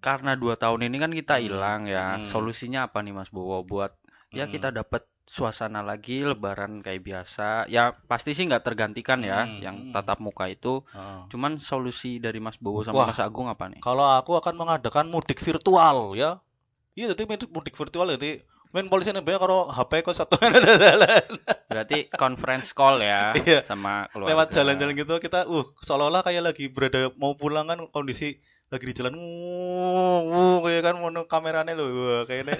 karena 0.00 0.32
dua 0.34 0.56
tahun 0.56 0.82
ini 0.82 0.96
kan 0.96 1.12
kita 1.12 1.36
Hmm. 1.36 1.42
hilang 1.42 1.80
ya. 1.84 2.06
Hmm. 2.16 2.26
Solusinya 2.26 2.84
apa 2.84 3.00
nih 3.00 3.12
Mas 3.12 3.28
Bowo 3.28 3.60
buat 3.62 3.92
ya 4.30 4.44
Hmm. 4.44 4.52
kita 4.52 4.68
dapat 4.70 5.04
suasana 5.24 5.78
lagi 5.80 6.20
lebaran 6.20 6.80
kayak 6.80 7.00
biasa. 7.00 7.64
Ya 7.66 7.94
pasti 8.04 8.32
sih 8.32 8.44
nggak 8.44 8.64
tergantikan 8.64 9.20
ya 9.20 9.44
Hmm. 9.44 9.60
yang 9.60 9.76
Hmm. 9.78 9.92
tatap 9.92 10.18
muka 10.18 10.48
itu. 10.48 10.82
heeh. 10.88 11.20
Cuman 11.28 11.56
solusi 11.56 12.18
dari 12.18 12.38
Mas 12.38 12.56
Bowo 12.56 12.80
sama 12.80 12.96
Wah. 12.98 13.08
Mas 13.08 13.20
Agung 13.20 13.46
apa 13.46 13.68
nih? 13.68 13.78
Kalau 13.78 14.10
aku 14.10 14.34
akan 14.34 14.56
mengadakan 14.56 15.06
mudik 15.06 15.38
virtual 15.38 16.12
ya. 16.14 16.42
Iya, 16.92 17.14
jadi 17.14 17.22
mudik- 17.24 17.48
mudik 17.48 17.74
virtual 17.74 18.10
jadi 18.10 18.42
main 18.70 18.86
polisi 18.86 19.10
nih 19.10 19.22
kalau 19.36 19.66
HP 19.68 20.00
kok 20.00 20.14
satu 20.16 20.34
Berarti 21.70 22.10
conference 22.12 22.70
call 22.70 22.98
ya 23.00 23.30
Iya. 23.40 23.62
sama 23.62 24.06
keluarga. 24.10 24.30
lewat 24.32 24.46
jalan-jalan 24.52 24.94
gitu 24.96 25.14
kita 25.18 25.46
uh 25.46 25.66
seolah-olah 25.80 26.22
kayak 26.22 26.42
lagi 26.44 26.66
berada 26.66 27.10
mau 27.14 27.34
pulang 27.34 27.66
kan 27.66 27.82
kondisi 27.88 28.38
lagi 28.70 28.86
di 28.86 28.94
jalan 28.94 29.18
wuh, 29.18 30.20
wuh 30.24 30.56
kayak 30.62 30.82
kan 30.84 30.94
mono 30.94 31.26
kameranya 31.26 31.74
loh 31.74 31.90
wah, 31.90 32.22
kayaknya 32.22 32.54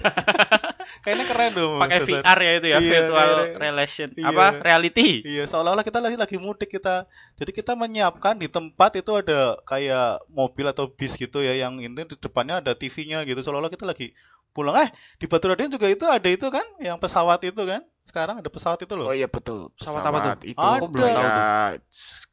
kayaknya 1.06 1.24
keren 1.24 1.50
loh 1.54 1.78
pakai. 1.78 2.02
VR 2.02 2.38
ya 2.40 2.52
itu 2.52 2.66
ya 2.66 2.78
Iya, 2.78 2.90
virtual 2.90 3.28
kayak- 3.30 3.56
relation 3.56 4.08
iya. 4.12 4.26
apa 4.28 4.44
reality. 4.58 5.22
Iya, 5.22 5.44
seolah-olah 5.46 5.80
kita 5.80 5.98
lagi 5.98 6.16
lagi 6.16 6.36
mudik 6.36 6.66
kita. 6.68 7.06
Jadi 7.36 7.50
kita 7.52 7.72
menyiapkan 7.72 8.34
di 8.34 8.50
tempat 8.50 8.98
itu 8.98 9.14
ada 9.14 9.54
kayak 9.62 10.26
mobil 10.28 10.66
atau 10.66 10.90
bis 10.90 11.14
gitu 11.14 11.40
ya 11.40 11.54
yang 11.54 11.78
ini 11.78 12.02
di 12.02 12.16
depannya 12.16 12.58
ada 12.58 12.74
TV-nya 12.74 13.22
gitu. 13.22 13.38
Seolah-olah 13.40 13.70
kita 13.70 13.86
lagi 13.86 14.10
pulang. 14.50 14.74
Eh, 14.76 14.90
di 15.16 15.30
Batu 15.30 15.46
Raden 15.46 15.70
juga 15.70 15.86
itu 15.86 16.02
ada 16.04 16.26
itu 16.26 16.50
kan, 16.50 16.66
yang 16.78 16.98
pesawat 16.98 17.38
itu 17.44 17.62
kan. 17.62 17.86
Sekarang 18.02 18.42
ada 18.42 18.50
pesawat 18.50 18.82
itu 18.82 18.90
loh. 18.92 19.06
Oh 19.06 19.14
iya 19.14 19.30
betul. 19.30 19.70
Pesawat 19.78 20.02
apa 20.02 20.18
tuh? 20.18 20.32
Itu 20.42 20.58
Ada. 20.58 20.82
Aku 20.82 20.86
belum 20.90 21.06
tahu 21.06 21.14
tuh. 21.14 21.30
kayak 21.30 21.78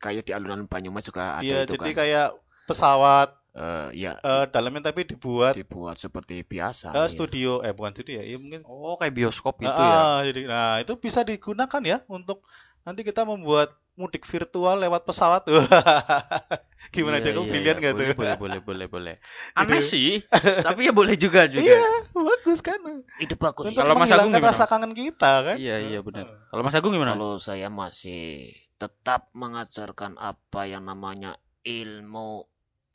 kayak 0.02 0.24
di 0.26 0.32
alunan 0.34 0.66
Banyumas 0.66 1.06
juga 1.06 1.38
ada 1.38 1.46
Iya, 1.46 1.58
itu 1.62 1.78
jadi 1.78 1.92
kan. 1.94 1.98
kayak 2.02 2.28
pesawat 2.66 3.30
Eh, 3.58 3.88
ya 4.06 4.12
Eh, 4.22 4.46
dalamnya 4.54 4.94
tapi 4.94 5.02
dibuat 5.10 5.58
dibuat 5.58 5.98
seperti 5.98 6.46
biasa. 6.46 6.94
eh, 6.94 7.00
iya. 7.02 7.10
studio 7.10 7.52
eh 7.66 7.74
bukan 7.74 7.92
studio 7.98 8.22
ya, 8.22 8.24
iya 8.30 8.38
mungkin 8.38 8.62
Oh, 8.70 8.94
kayak 9.02 9.18
bioskop 9.18 9.58
itu 9.66 9.82
Ah, 9.82 9.90
ya. 9.90 9.98
ah, 9.98 10.20
jadi 10.22 10.42
nah 10.46 10.72
itu 10.78 10.94
bisa 11.02 11.26
digunakan 11.26 11.82
ya 11.82 11.98
untuk 12.06 12.46
nanti 12.86 13.02
kita 13.02 13.26
membuat 13.26 13.74
mudik 13.98 14.30
virtual 14.30 14.78
lewat 14.78 15.10
pesawat 15.10 15.42
tuh. 15.50 15.58
Gimana 16.96 17.18
Iya, 17.20 17.34
dia? 17.34 17.34
Iya, 17.34 17.50
brilian 17.50 17.78
iya. 17.82 17.86
gak 17.90 17.94
tuh? 17.98 18.06
Boleh, 18.14 18.36
boleh, 18.38 18.60
boleh, 18.62 18.88
boleh. 18.88 19.16
Aneh 19.60 19.82
sih, 19.82 20.22
tapi 20.62 20.88
ya 20.88 20.94
boleh 20.94 21.18
juga 21.18 21.50
juga. 21.54 21.66
Iya, 21.66 21.82
bagus 22.14 22.60
kan. 22.62 22.80
Ide 23.18 23.36
bagus. 23.36 23.66
Untuk 23.68 23.82
Kalau 23.82 23.98
Mas 23.98 24.14
Agung 24.14 24.32
gimana, 24.32 24.54
rasa 24.54 24.66
kangen 24.70 24.94
kita 24.94 25.32
kan. 25.44 25.56
Iya, 25.58 25.76
iya 25.82 26.00
benar. 26.06 26.30
Kalau 26.54 26.62
Mas 26.62 26.78
Agung 26.78 26.94
gimana? 26.94 27.18
Kalau 27.18 27.42
saya 27.42 27.68
masih 27.74 28.54
tetap 28.78 29.34
mengajarkan 29.34 30.16
apa 30.22 30.70
yang 30.70 30.86
namanya 30.86 31.42
ilmu 31.66 32.46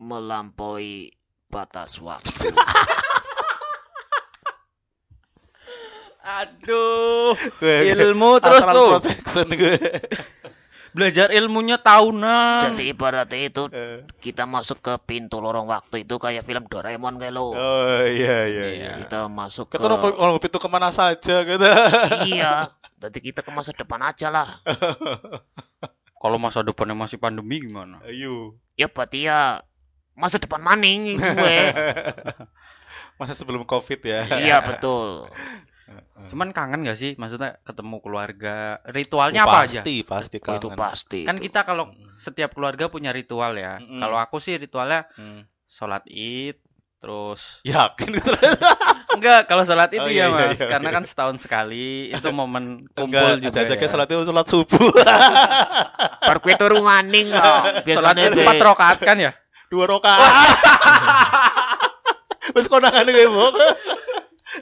melampaui 0.03 1.15
batas 1.47 2.03
waktu. 2.03 2.51
Aduh, 6.23 7.35
Gue- 7.59 7.91
ilmu 7.91 8.39
terus 8.43 8.63
gue. 8.63 9.75
Belajar 10.93 11.33
ilmunya 11.33 11.81
tahunan. 11.81 12.77
Jadi 12.77 12.93
ibaratnya 12.93 13.49
itu 13.49 13.65
Eh, 13.73 14.05
kita 14.21 14.45
masuk 14.45 14.85
ke 14.85 14.93
pintu 15.03 15.41
lorong 15.41 15.65
waktu 15.65 16.05
itu 16.05 16.21
kayak 16.21 16.45
film 16.45 16.69
Doraemon 16.69 17.17
kayak 17.17 17.33
lo. 17.33 17.57
Oh 17.57 18.05
iya 18.05 18.45
iya 18.45 18.45
iya. 18.45 18.65
Iya. 18.77 18.93
Kita 19.01 19.25
masuk 19.27 19.73
ke 19.73 19.81
Kita 19.81 19.89
mau 19.89 20.13
mau 20.13 20.37
pintu 20.37 20.61
ke 20.61 20.69
mana 20.69 20.93
saja 20.93 21.49
gitu. 21.49 21.65
iya. 22.29 22.69
Jadi 23.01 23.19
kita 23.25 23.41
ke 23.41 23.49
masa 23.51 23.73
depan 23.73 24.05
aja 24.05 24.29
lah. 24.29 24.61
Kalau 26.21 26.37
masa 26.37 26.61
depannya 26.61 26.95
masih 26.95 27.17
pandemi 27.17 27.65
gimana? 27.65 28.05
Ayo. 28.05 28.61
Ya 28.77 28.87
berarti 28.87 29.27
ya 29.27 29.65
masa 30.15 30.37
depan 30.37 30.59
maning 30.59 31.17
gue. 31.17 31.57
Masa 33.21 33.33
sebelum 33.33 33.63
Covid 33.63 34.01
ya. 34.01 34.21
iya 34.35 34.59
betul. 34.61 35.29
Cuman 36.27 36.51
kangen 36.51 36.83
gak 36.83 36.97
sih? 36.97 37.13
Maksudnya 37.15 37.61
ketemu 37.61 38.01
keluarga. 38.01 38.81
Ritualnya 38.85 39.45
Oh, 39.45 39.47
apa 39.47 39.59
aja? 39.63 39.81
pasti, 39.81 40.01
pasti 40.03 40.37
Itu 40.39 40.69
kangen. 40.69 40.75
pasti. 40.75 41.21
Kan 41.23 41.37
itu. 41.37 41.45
kita 41.47 41.61
kalau 41.63 41.93
Mm. 41.93 42.17
setiap 42.17 42.51
keluarga 42.53 42.89
punya 42.89 43.11
ritual 43.11 43.53
ya. 43.55 43.77
Mm-mm. 43.79 44.01
Kalau 44.01 44.17
aku 44.17 44.39
sih 44.39 44.57
ritualnya 44.57 45.05
Hmm. 45.13 45.45
sholat 45.69 46.03
id, 46.07 46.57
terus 46.99 47.43
Yakin 47.63 48.09
gitu. 48.15 48.31
enggak 49.13 49.45
kalau 49.45 49.63
sholat 49.63 49.93
id 49.93 49.99
Oh, 49.99 50.09
iya 50.09 50.25
iya, 50.25 50.27
iya, 50.31 50.47
mas, 50.49 50.57
iya, 50.57 50.69
karena 50.71 50.89
iya. 50.89 50.97
kan 50.97 51.05
setahun 51.05 51.37
sekali 51.39 51.87
itu 52.09 52.29
momen 52.35 52.65
kumpul 52.89 53.13
Enggak, 53.13 53.45
juga 53.45 53.61
aja 53.61 53.75
ya. 53.77 53.87
sholat 53.87 54.09
itu 54.09 54.23
sholat 54.25 54.47
subuh. 54.49 54.89
Kue 56.41 56.55
turu 56.57 56.81
maning 56.81 57.29
lah. 57.29 57.85
Sholat 57.85 58.17
Biasanya 58.17 58.25
empat 58.33 58.55
gue 58.57 58.65
rakaat 58.65 58.99
kan 58.99 59.17
ya? 59.21 59.33
Dua 59.73 59.89
rakaat. 59.89 60.21
Wes 62.55 62.69
konangan 62.69 63.09
gue, 63.09 63.25
Bok. 63.25 63.57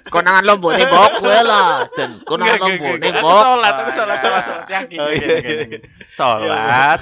konangan 0.07 0.47
lombo 0.47 0.71
nih 0.71 0.87
bok 0.87 1.19
gue 1.19 1.39
lah. 1.43 1.83
Jen 1.91 2.23
konangan 2.23 2.63
lombo 2.63 2.95
nih 2.95 3.11
bok. 3.19 3.43
Sholat, 3.43 3.75
aku 3.75 3.91
sholat, 3.91 4.19
sholat, 4.23 4.43
sholat. 4.47 4.67
Yakin, 4.71 4.97
Oh, 4.97 5.11
yakin, 5.11 5.27
iya, 5.27 5.67
iya. 5.67 5.79
Sholat, 6.15 7.01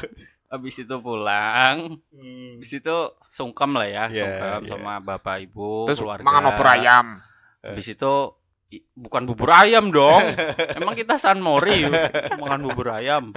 habis 0.48 0.74
itu 0.80 0.96
pulang, 0.98 2.00
Hmm. 2.08 2.56
habis 2.56 2.72
itu 2.72 2.96
sungkem 3.28 3.76
lah 3.76 3.84
ya, 3.84 4.04
Iya, 4.08 4.24
sungkem 4.24 4.60
iya. 4.64 4.70
sama 4.72 4.94
bapak 4.98 5.44
ibu, 5.44 5.84
Terus 5.84 6.00
keluarga. 6.00 6.24
mangan 6.24 6.44
opor 6.48 6.66
ayam. 6.66 7.06
Habis 7.60 7.86
itu 7.92 8.12
i- 8.24 8.32
bukan 8.92 9.24
bubur 9.24 9.48
ayam 9.48 9.88
dong. 9.88 10.20
Emang 10.78 10.92
kita 10.92 11.16
San 11.16 11.40
Mori 11.40 11.88
makan 12.36 12.60
bubur 12.68 12.92
ayam. 12.92 13.32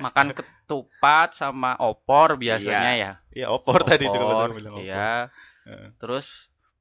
Makan 0.00 0.32
ketupat 0.32 1.36
sama 1.36 1.76
opor 1.76 2.40
biasanya 2.40 2.92
ya. 2.96 3.12
Iya, 3.32 3.46
opor 3.52 3.84
tadi 3.84 4.08
juga 4.08 4.24
Mas 4.24 4.36
Opor, 4.40 4.50
bilang 4.56 4.72
opor. 4.76 4.84
Iya. 4.84 5.12
Heeh. 5.68 5.88
Terus 6.00 6.26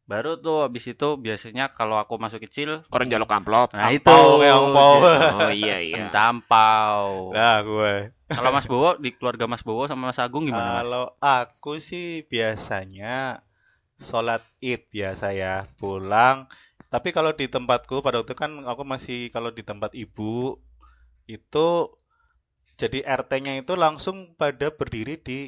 baru 0.08 0.36
tuh 0.36 0.68
habis 0.68 0.84
itu 0.88 1.16
biasanya 1.16 1.72
kalau 1.72 1.96
aku 1.96 2.20
masuk 2.20 2.44
kecil, 2.44 2.84
Orang 2.92 3.08
jaluk 3.08 3.32
amplop. 3.32 3.72
nah 3.72 3.92
itu 3.92 4.08
angpau. 4.12 5.00
gitu. 5.00 5.08
Oh 5.40 5.52
iya 5.52 5.78
iya. 5.80 5.96
Minta 6.08 6.32
ampau. 6.32 7.32
Nah, 7.32 7.60
gue. 7.64 8.12
Kalau 8.32 8.50
Mas 8.52 8.68
Bowo 8.68 8.96
di 8.96 9.12
keluarga 9.12 9.48
Mas 9.48 9.64
Bowo 9.64 9.88
sama 9.88 10.12
Mas 10.12 10.20
Agung 10.20 10.48
gimana? 10.48 10.80
Kalau 10.80 11.06
aku 11.20 11.80
sih 11.80 12.24
biasanya 12.28 13.44
sholat 14.00 14.42
id 14.60 14.88
biasa 14.88 15.36
ya, 15.36 15.68
pulang. 15.76 16.48
Tapi 16.94 17.10
kalau 17.16 17.32
di 17.40 17.48
tempatku 17.56 17.96
pada 18.06 18.20
waktu 18.20 18.32
itu 18.32 18.36
kan 18.44 18.52
aku 18.72 18.84
masih 18.94 19.20
kalau 19.36 19.50
di 19.58 19.64
tempat 19.70 19.92
ibu 19.96 20.60
itu 21.30 21.68
jadi 22.82 23.00
RT-nya 23.06 23.54
itu 23.62 23.74
langsung 23.78 24.34
pada 24.40 24.68
berdiri 24.74 25.16
di 25.28 25.40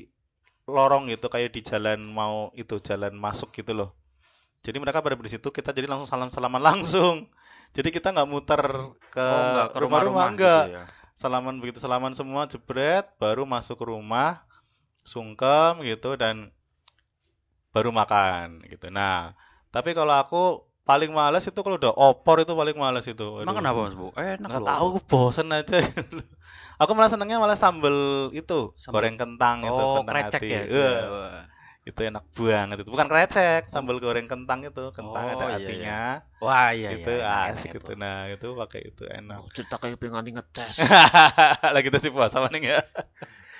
lorong 0.75 1.03
gitu 1.13 1.27
kayak 1.33 1.51
di 1.55 1.61
jalan 1.69 1.99
mau 2.19 2.35
itu 2.55 2.75
jalan 2.89 3.13
masuk 3.25 3.49
gitu 3.57 3.73
loh. 3.79 3.89
Jadi 4.65 4.77
mereka 4.83 4.99
pada 5.05 5.15
berdiri 5.17 5.35
situ 5.39 5.49
kita 5.57 5.71
jadi 5.77 5.87
langsung 5.91 6.09
salam-salaman 6.09 6.63
langsung. 6.69 7.29
Jadi 7.75 7.89
kita 7.95 8.07
nggak 8.15 8.29
muter 8.33 8.63
ke 9.13 9.29
Oh, 9.31 9.39
enggak 9.45 9.67
ke 9.71 9.77
rumah-rumah 9.83 10.25
rumah-rumah 10.25 10.31
enggak. 10.31 10.63
gitu 10.63 10.63
ya. 10.75 10.83
Salaman 11.21 11.55
begitu 11.61 11.79
salaman 11.83 12.13
semua 12.19 12.43
jebret 12.51 13.05
baru 13.21 13.43
masuk 13.53 13.75
ke 13.81 13.85
rumah 13.93 14.43
sungkem 15.05 15.73
gitu 15.89 16.15
dan 16.21 16.35
baru 17.73 17.89
makan 17.89 18.61
gitu. 18.69 18.87
Nah, 18.93 19.33
tapi 19.73 19.91
kalau 19.97 20.13
aku 20.23 20.43
paling 20.83 21.11
males 21.15 21.43
itu 21.47 21.59
kalau 21.63 21.79
udah 21.79 21.93
opor 21.95 22.43
itu 22.43 22.53
paling 22.53 22.75
males 22.75 23.05
itu. 23.07 23.27
Emang 23.39 23.55
Aduh. 23.55 23.59
kenapa 23.63 23.79
Mas 23.87 23.95
Bowo? 23.95 24.11
Eh, 24.19 24.35
enak 24.39 24.49
Nggak 24.51 24.61
loh. 24.61 24.67
tahu, 24.67 24.87
bosen 25.07 25.47
aja. 25.51 25.79
aku 26.81 26.91
malah 26.97 27.09
senengnya 27.11 27.37
malah 27.39 27.55
sambel 27.55 28.29
itu, 28.35 28.75
Sambel- 28.75 28.91
goreng 28.91 29.15
kentang 29.15 29.57
itu, 29.63 29.71
Oh, 29.71 30.03
kentang 30.03 30.07
krecek 30.11 30.41
hati. 30.41 30.47
ya. 30.51 30.61
Wah. 31.09 31.43
itu 31.83 31.99
enak 31.99 32.23
banget 32.31 32.77
itu. 32.79 32.89
Bukan 32.95 33.07
krecek, 33.11 33.67
sambal 33.67 33.99
goreng 33.99 34.23
kentang 34.23 34.63
itu, 34.63 34.95
kentang 34.95 35.23
Oh, 35.27 35.33
ada 35.35 35.45
iya, 35.51 35.55
hatinya. 35.59 35.99
Wah, 36.39 36.71
iya 36.71 36.89
itu 36.95 37.11
iya. 37.11 37.27
enak, 37.27 37.59
asik 37.59 37.71
itu. 37.75 37.91
Nah, 37.99 38.31
itu 38.31 38.47
pakai 38.55 38.81
itu 38.87 39.03
enak. 39.03 39.43
Oh, 39.43 39.51
cerita 39.51 39.75
kayak 39.75 39.99
pengen 39.99 40.31
ngeces. 40.31 40.79
Lagi 41.75 41.91
sih 41.99 42.07
puasa 42.07 42.39
maning 42.39 42.71
ya. 42.71 42.79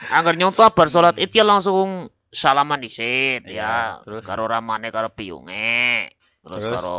Angger 0.08 0.40
nyontoh 0.40 0.68
bar 0.72 0.88
salat 0.88 1.20
id 1.20 1.36
ya 1.36 1.44
langsung 1.44 2.08
salaman 2.32 2.80
disit 2.80 3.44
Iya, 3.44 4.00
ya. 4.00 4.04
terus? 4.08 4.24
Karo 4.24 4.48
ramane 4.48 4.88
karo 4.88 5.12
piyunge. 5.12 6.08
Terus, 6.44 6.62
Terus? 6.62 6.76
karo 6.76 6.98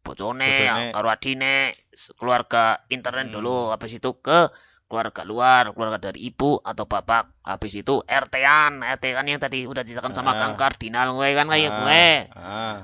bojone, 0.00 0.52
karo 0.90 1.08
adine, 1.08 1.70
keluarga 2.16 2.82
internet 2.88 3.30
Hmm. 3.30 3.34
dulu. 3.38 3.58
Habis 3.70 3.96
itu 3.96 4.10
ke 4.18 4.50
keluarga 4.90 5.22
luar, 5.22 5.70
keluarga 5.70 6.10
dari 6.10 6.26
ibu 6.26 6.58
atau 6.58 6.82
bapak. 6.82 7.46
Habis 7.46 7.78
itu 7.78 8.02
RT-an, 8.02 8.82
RT 8.82 9.04
kan 9.14 9.24
yang 9.24 9.38
tadi 9.38 9.62
udah 9.62 9.80
diceritakan 9.80 10.10
sama 10.10 10.34
Ah. 10.34 10.36
Kang 10.36 10.54
Kardinal 10.58 11.14
gue 11.14 11.28
kan 11.30 11.46
kayak 11.46 11.70
Ah, 11.70 11.78
gue. 11.78 12.06
ah. 12.34 12.76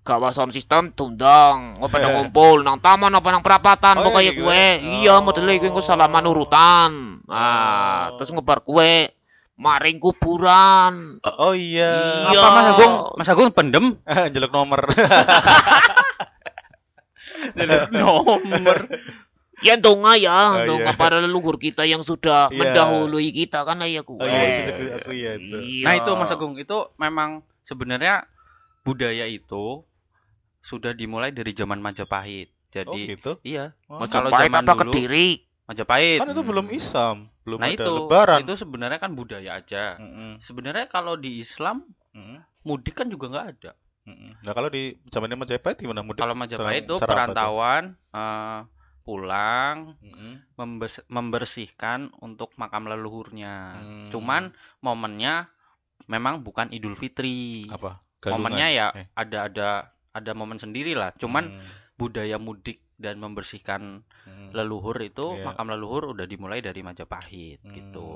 Gawa 0.00 0.32
sound 0.32 0.48
system 0.50 0.96
tundang, 0.96 1.76
oh 1.76 1.86
pada 1.86 2.08
ngumpul 2.16 2.64
nang 2.64 2.80
taman 2.80 3.12
apa 3.12 3.28
nang 3.28 3.44
perapatan 3.44 4.00
Oh, 4.00 4.08
pokoknya 4.08 4.32
iya, 4.32 4.40
gue. 4.40 4.64
Iya, 5.04 5.12
Oh. 5.12 5.20
modelnya 5.20 5.52
gue 5.54 5.68
engko 5.68 5.84
salaman 5.84 6.24
urutan. 6.24 7.20
Ah, 7.28 8.08
Oh. 8.08 8.16
terus 8.16 8.32
ngebar 8.32 8.64
kue 8.64 9.12
maring 9.60 9.98
kuburan. 9.98 11.20
Oh, 11.20 11.46
oh 11.46 11.52
iya. 11.52 12.26
Iya. 12.26 12.34
Apa 12.34 12.48
Mas 12.50 12.66
Agung? 12.72 12.92
Mas 13.14 13.28
Agung 13.28 13.48
pendem? 13.52 13.84
Jelek 14.32 14.48
nomor. 14.48 14.80
Jelek 17.56 17.88
nomor. 17.90 18.78
Ya 19.60 19.76
donga 19.76 20.16
ya, 20.16 20.64
Oh, 20.64 20.66
donga 20.66 20.88
iya. 20.88 20.96
para 20.96 21.20
leluhur 21.20 21.54
kita 21.54 21.84
yang 21.84 22.00
sudah 22.00 22.48
Iya. 22.48 22.56
mendahului 22.56 23.28
kita 23.30 23.60
kan 23.60 23.84
ya 23.84 24.00
gue. 24.00 24.16
Oh, 24.16 24.24
iya, 24.24 24.40
itu 24.40 24.70
aku- 24.72 24.92
aku 24.96 25.10
iya 25.12 25.30
itu. 25.36 25.56
Nah, 25.84 25.92
itu 25.94 26.10
Mas 26.16 26.32
Agung 26.32 26.56
itu 26.56 26.76
memang 26.96 27.44
sebenarnya 27.62 28.24
budaya 28.80 29.28
itu 29.28 29.84
sudah 30.62 30.90
dimulai 30.90 31.28
dari 31.28 31.52
zaman 31.52 31.76
Majapahit. 31.76 32.48
Oh, 32.48 32.72
Jadi 32.72 32.98
gitu. 33.10 33.36
iya, 33.42 33.74
Oh, 33.84 34.00
Kalau 34.00 34.06
Majapahit 34.32 34.48
zaman 34.48 34.62
apa 34.64 34.72
dulu- 34.72 34.80
Kediri? 34.88 35.28
Majapahit. 35.70 36.18
Kan 36.18 36.28
itu 36.28 36.42
belum 36.42 36.66
Islam, 36.68 37.16
belum 37.46 37.58
Nah, 37.62 37.70
ada 37.70 37.74
itu 37.78 37.92
lebaran. 37.94 38.38
itu 38.42 38.54
sebenarnya 38.58 38.98
kan 38.98 39.14
budaya 39.14 39.50
aja. 39.54 39.94
Mm-mm, 39.96 40.42
Sebenarnya 40.42 40.90
kalau 40.90 41.14
di 41.14 41.38
Islam 41.38 41.86
mm-mm, 42.10 42.42
mudik 42.62 42.98
kan 42.98 43.06
juga 43.06 43.30
nggak 43.30 43.46
ada. 43.54 43.72
mm-mm. 44.02 44.42
Nah, 44.42 44.52
kalau 44.52 44.66
di 44.66 44.82
zamannya 45.06 45.38
Majapahit 45.38 45.78
gimana 45.78 46.02
mudik? 46.02 46.18
Kalau 46.18 46.34
Majapahit 46.34 46.84
itu 46.84 46.96
perantauan 46.98 47.94
eh, 48.10 48.60
pulang 49.00 49.94
Mm-mm. 50.02 50.42
membes- 50.54 51.06
membersihkan 51.06 52.10
untuk 52.18 52.50
makam 52.54 52.84
leluhurnya. 52.84 53.54
Hmm. 53.78 54.10
Cuman 54.10 54.50
momennya 54.80 55.48
memang 56.06 56.42
bukan 56.42 56.68
Idul 56.70 56.94
Fitri. 56.94 57.64
apa? 57.66 58.02
Galungan? 58.18 58.36
Momennya 58.36 58.68
ya 58.68 58.86
Eh. 58.92 59.06
ada 59.14 59.46
ada 59.46 59.68
ada 60.10 60.32
momen 60.34 60.58
sendiri 60.58 60.92
lah. 60.92 61.14
Cuman 61.16 61.48
Hmm, 61.48 61.62
budaya 61.94 62.36
mudik 62.36 62.82
dan 63.00 63.16
membersihkan 63.16 64.04
hmm, 64.28 64.52
leluhur 64.52 65.00
itu 65.00 65.32
Iya. 65.32 65.48
makam 65.48 65.72
leluhur 65.72 66.12
udah 66.12 66.28
dimulai 66.28 66.60
dari 66.60 66.84
Majapahit 66.84 67.64
hmm. 67.64 67.72
gitu. 67.72 68.12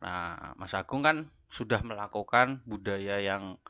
Nah, 0.00 0.56
Mas 0.56 0.72
Agung 0.72 1.04
kan 1.04 1.28
sudah 1.46 1.84
melakukan 1.84 2.64
budaya 2.64 3.20
yang 3.20 3.60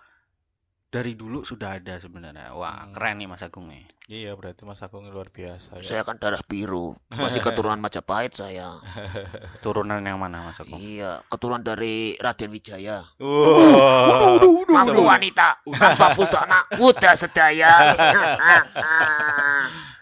dari 0.89 1.17
dulu 1.17 1.41
sudah 1.41 1.81
ada 1.81 1.97
sebenarnya. 1.97 2.53
Wah, 2.53 2.85
Hmm. 2.85 2.93
keren 2.93 3.17
nih 3.17 3.25
Mas 3.27 3.41
Agung 3.41 3.65
nih. 3.67 3.81
Iya, 4.13 4.37
berarti 4.37 4.61
Mas 4.63 4.85
Agung 4.85 5.09
luar 5.09 5.33
biasa 5.33 5.81
ya. 5.81 5.85
Saya 5.85 6.03
kan 6.05 6.21
darah 6.21 6.45
biru, 6.45 6.93
masih 7.09 7.41
keturunan 7.49 7.81
Majapahit 7.81 8.37
saya. 8.37 8.77
Turunan 9.65 10.05
yang 10.05 10.21
mana 10.21 10.53
Mas 10.53 10.61
Agung? 10.61 10.77
Iya, 10.77 11.25
keturunan 11.33 11.65
dari 11.65 12.21
Raden 12.21 12.53
Wijaya. 12.53 13.09
Wow. 13.17 14.37
Mampu 14.69 15.01
Coba. 15.01 15.17
wanita 15.17 15.49
tanpa 15.65 16.07
busana 16.13 16.61
kuda 16.77 17.13
sedaya. 17.17 17.73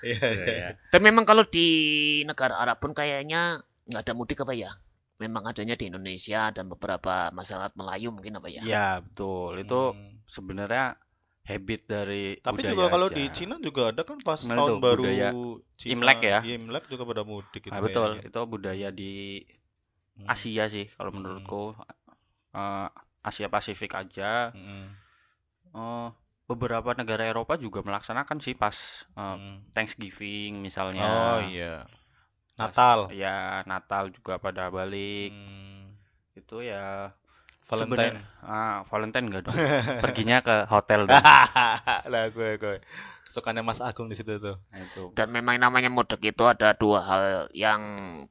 Iya, 0.00 0.26
iya. 0.32 0.46
Iya. 0.48 0.68
Tapi 0.92 1.02
memang 1.08 1.24
kalau 1.28 1.44
di 1.44 1.68
negara 2.24 2.56
Arab 2.62 2.76
pun 2.80 2.92
kayaknya 2.96 3.60
nggak 3.88 4.02
ada 4.04 4.12
mudik 4.16 4.40
apa 4.44 4.54
ya? 4.56 4.70
Memang 5.20 5.44
adanya 5.44 5.76
di 5.76 5.84
Indonesia 5.92 6.48
dan 6.56 6.64
beberapa 6.72 7.28
masyarakat 7.36 7.72
Melayu 7.76 8.08
mungkin 8.16 8.40
apa 8.40 8.48
ya? 8.48 8.64
Ya, 8.64 9.00
betul. 9.04 9.60
Itu 9.60 9.80
Hmm. 9.92 10.16
sebenarnya 10.24 10.96
habit 11.44 11.80
dari 11.90 12.22
Tapi 12.40 12.60
budaya 12.62 12.72
juga 12.72 12.84
kalau 12.94 13.08
aja. 13.10 13.16
di 13.18 13.24
Cina 13.36 13.56
juga 13.60 13.82
ada 13.90 14.02
kan 14.06 14.18
pas 14.22 14.40
tahun 14.40 14.56
tuh, 14.56 14.76
baru 14.80 15.02
budaya 15.04 15.28
Cina, 15.76 15.92
Imlek 15.92 16.18
ya? 16.24 16.38
Iya, 16.46 16.54
Imlek 16.56 16.84
juga 16.92 17.02
pada 17.04 17.22
mudik 17.26 17.60
gitu 17.68 17.72
Nah, 17.74 17.80
betul. 17.84 18.10
kayaknya. 18.16 18.28
Itu 18.30 18.40
budaya 18.48 18.88
di 18.92 19.12
Hmm. 20.16 20.28
Asia 20.28 20.64
sih 20.68 20.86
kalau 20.96 21.10
menurutku. 21.16 21.76
Eh, 22.56 22.88
Asia 23.24 23.48
Pasifik 23.52 23.92
aja. 23.96 24.52
Hmm. 24.56 24.86
Eh, 25.74 26.08
beberapa 26.50 26.90
negara 26.98 27.22
Eropa 27.22 27.54
juga 27.54 27.86
melaksanakan 27.86 28.42
sih 28.42 28.58
pas 28.58 28.74
Hmm. 29.14 29.62
Thanksgiving 29.70 30.58
misalnya. 30.58 31.06
Oh 31.06 31.38
iya. 31.46 31.86
Natal. 32.58 33.08
Ya, 33.14 33.62
Natal 33.64 34.10
juga 34.10 34.36
pada 34.36 34.68
balik. 34.68 35.30
Hmm. 35.30 35.94
Itu 36.34 36.60
ya 36.60 37.14
Valentine. 37.70 38.18
ah, 38.42 38.82
Valentine 38.90 39.26
enggak 39.30 39.42
dong. 39.46 39.54
Perginya 40.04 40.42
ke 40.42 40.66
hotel 40.66 41.06
dong. 41.06 41.22
lah 42.12 42.24
gue 42.34 42.58
gue 42.58 42.76
sukanya 43.30 43.62
Mas 43.62 43.78
Agung 43.78 44.10
di 44.10 44.18
situ 44.18 44.42
tuh. 44.42 44.58
Nah, 44.74 44.82
itu. 44.82 45.14
Dan 45.14 45.30
memang 45.30 45.54
namanya 45.54 45.86
mudik 45.86 46.18
itu 46.18 46.50
ada 46.50 46.74
dua 46.74 46.98
hal 47.06 47.22
yang 47.54 47.80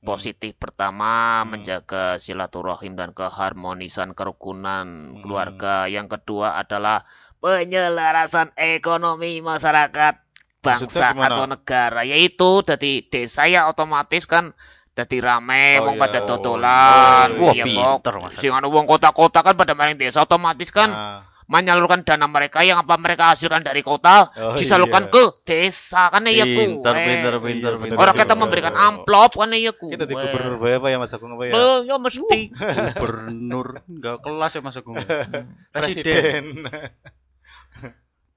positif. 0.04 0.60
Pertama, 0.60 1.40
Hmm. 1.48 1.56
menjaga 1.56 2.20
silaturahim 2.20 3.00
dan 3.00 3.16
keharmonisan 3.16 4.12
kerukunan 4.12 5.16
Hmm. 5.16 5.24
keluarga. 5.24 5.88
Yang 5.88 6.20
kedua 6.20 6.60
adalah 6.60 7.08
penyelarasan 7.40 8.52
ekonomi 8.56 9.40
masyarakat 9.40 10.16
bangsa 10.60 11.16
atau 11.16 11.48
negara. 11.48 12.04
Yaitu 12.04 12.64
dari 12.64 13.08
desa 13.08 13.48
ya 13.48 13.72
otomatis 13.72 14.28
kan 14.28 14.52
jadi 15.00 15.18
rame, 15.24 15.80
Oh, 15.80 15.92
wong 15.92 15.96
iya. 15.96 16.04
pada 16.04 16.20
Oh, 16.20 16.28
dodolan, 16.28 17.28
Wah, 17.40 17.56
iya. 17.56 17.64
Mas 17.64 18.36
Sing 18.36 18.52
anu 18.52 18.68
wong 18.68 18.84
kota-kota 18.84 19.40
kan 19.40 19.56
pada 19.56 19.72
main 19.72 19.96
desa 19.96 20.28
otomatis 20.28 20.68
kan 20.76 20.92
Nah, 20.92 21.24
menyalurkan 21.50 22.06
dana 22.06 22.30
mereka 22.30 22.62
yang 22.62 22.78
apa 22.78 22.94
mereka 23.02 23.34
hasilkan 23.34 23.66
dari 23.66 23.82
kota 23.82 24.30
oh 24.38 24.54
disalurkan 24.54 25.10
iya. 25.10 25.14
ke 25.18 25.24
desa 25.50 26.14
kan 26.14 26.22
ya 26.30 26.46
ku. 26.46 26.62
Pinter, 26.62 26.94
eh. 26.94 27.06
pinter, 27.10 27.34
Iya, 27.42 27.82
pinter. 27.82 27.98
Orang 27.98 28.16
kita 28.22 28.34
memberikan 28.38 28.74
amplop 28.78 29.34
kan 29.34 29.50
ya 29.58 29.74
ku. 29.74 29.90
Kita 29.90 30.06
di 30.06 30.14
eh. 30.14 30.22
gubernur 30.30 30.62
apa 30.62 30.78
apa 30.78 30.88
ya 30.94 30.98
Mas 31.02 31.14
Agung 31.18 31.34
apa 31.34 31.44
ya? 31.50 31.54
Eh, 31.58 31.78
ya 31.90 31.96
mesti. 31.98 32.42
Gubernur 32.54 33.68
enggak 33.90 34.18
kelas 34.22 34.52
ya 34.54 34.62
Mas 34.62 34.78
Agung. 34.78 34.96
Presiden. 35.74 36.44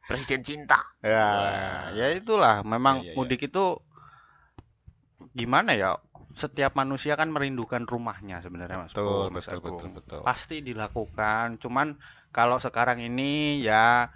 Presiden. 0.08 0.42
Cinta. 0.44 0.80
ya. 1.02 1.18
Wah, 1.32 1.90
ya 1.98 2.06
itulah 2.18 2.60
memang 2.66 2.96
Iya, 2.98 3.02
iya, 3.02 3.12
iya. 3.12 3.16
mudik 3.16 3.40
itu 3.48 3.64
gimana 5.32 5.72
ya 5.76 5.90
setiap 6.42 6.72
manusia 6.80 7.12
kan 7.20 7.28
merindukan 7.28 7.84
rumahnya 7.84 8.40
sebenarnya 8.44 8.78
Mas 8.88 8.92
Betul, 8.92 9.24
betul, 9.36 9.58
betul, 9.60 9.88
betul. 9.96 10.20
pasti 10.24 10.56
dilakukan 10.64 11.46
cuman 11.62 11.88
kalau 12.32 12.56
sekarang 12.60 12.98
ini 13.04 13.60
ya 13.60 14.08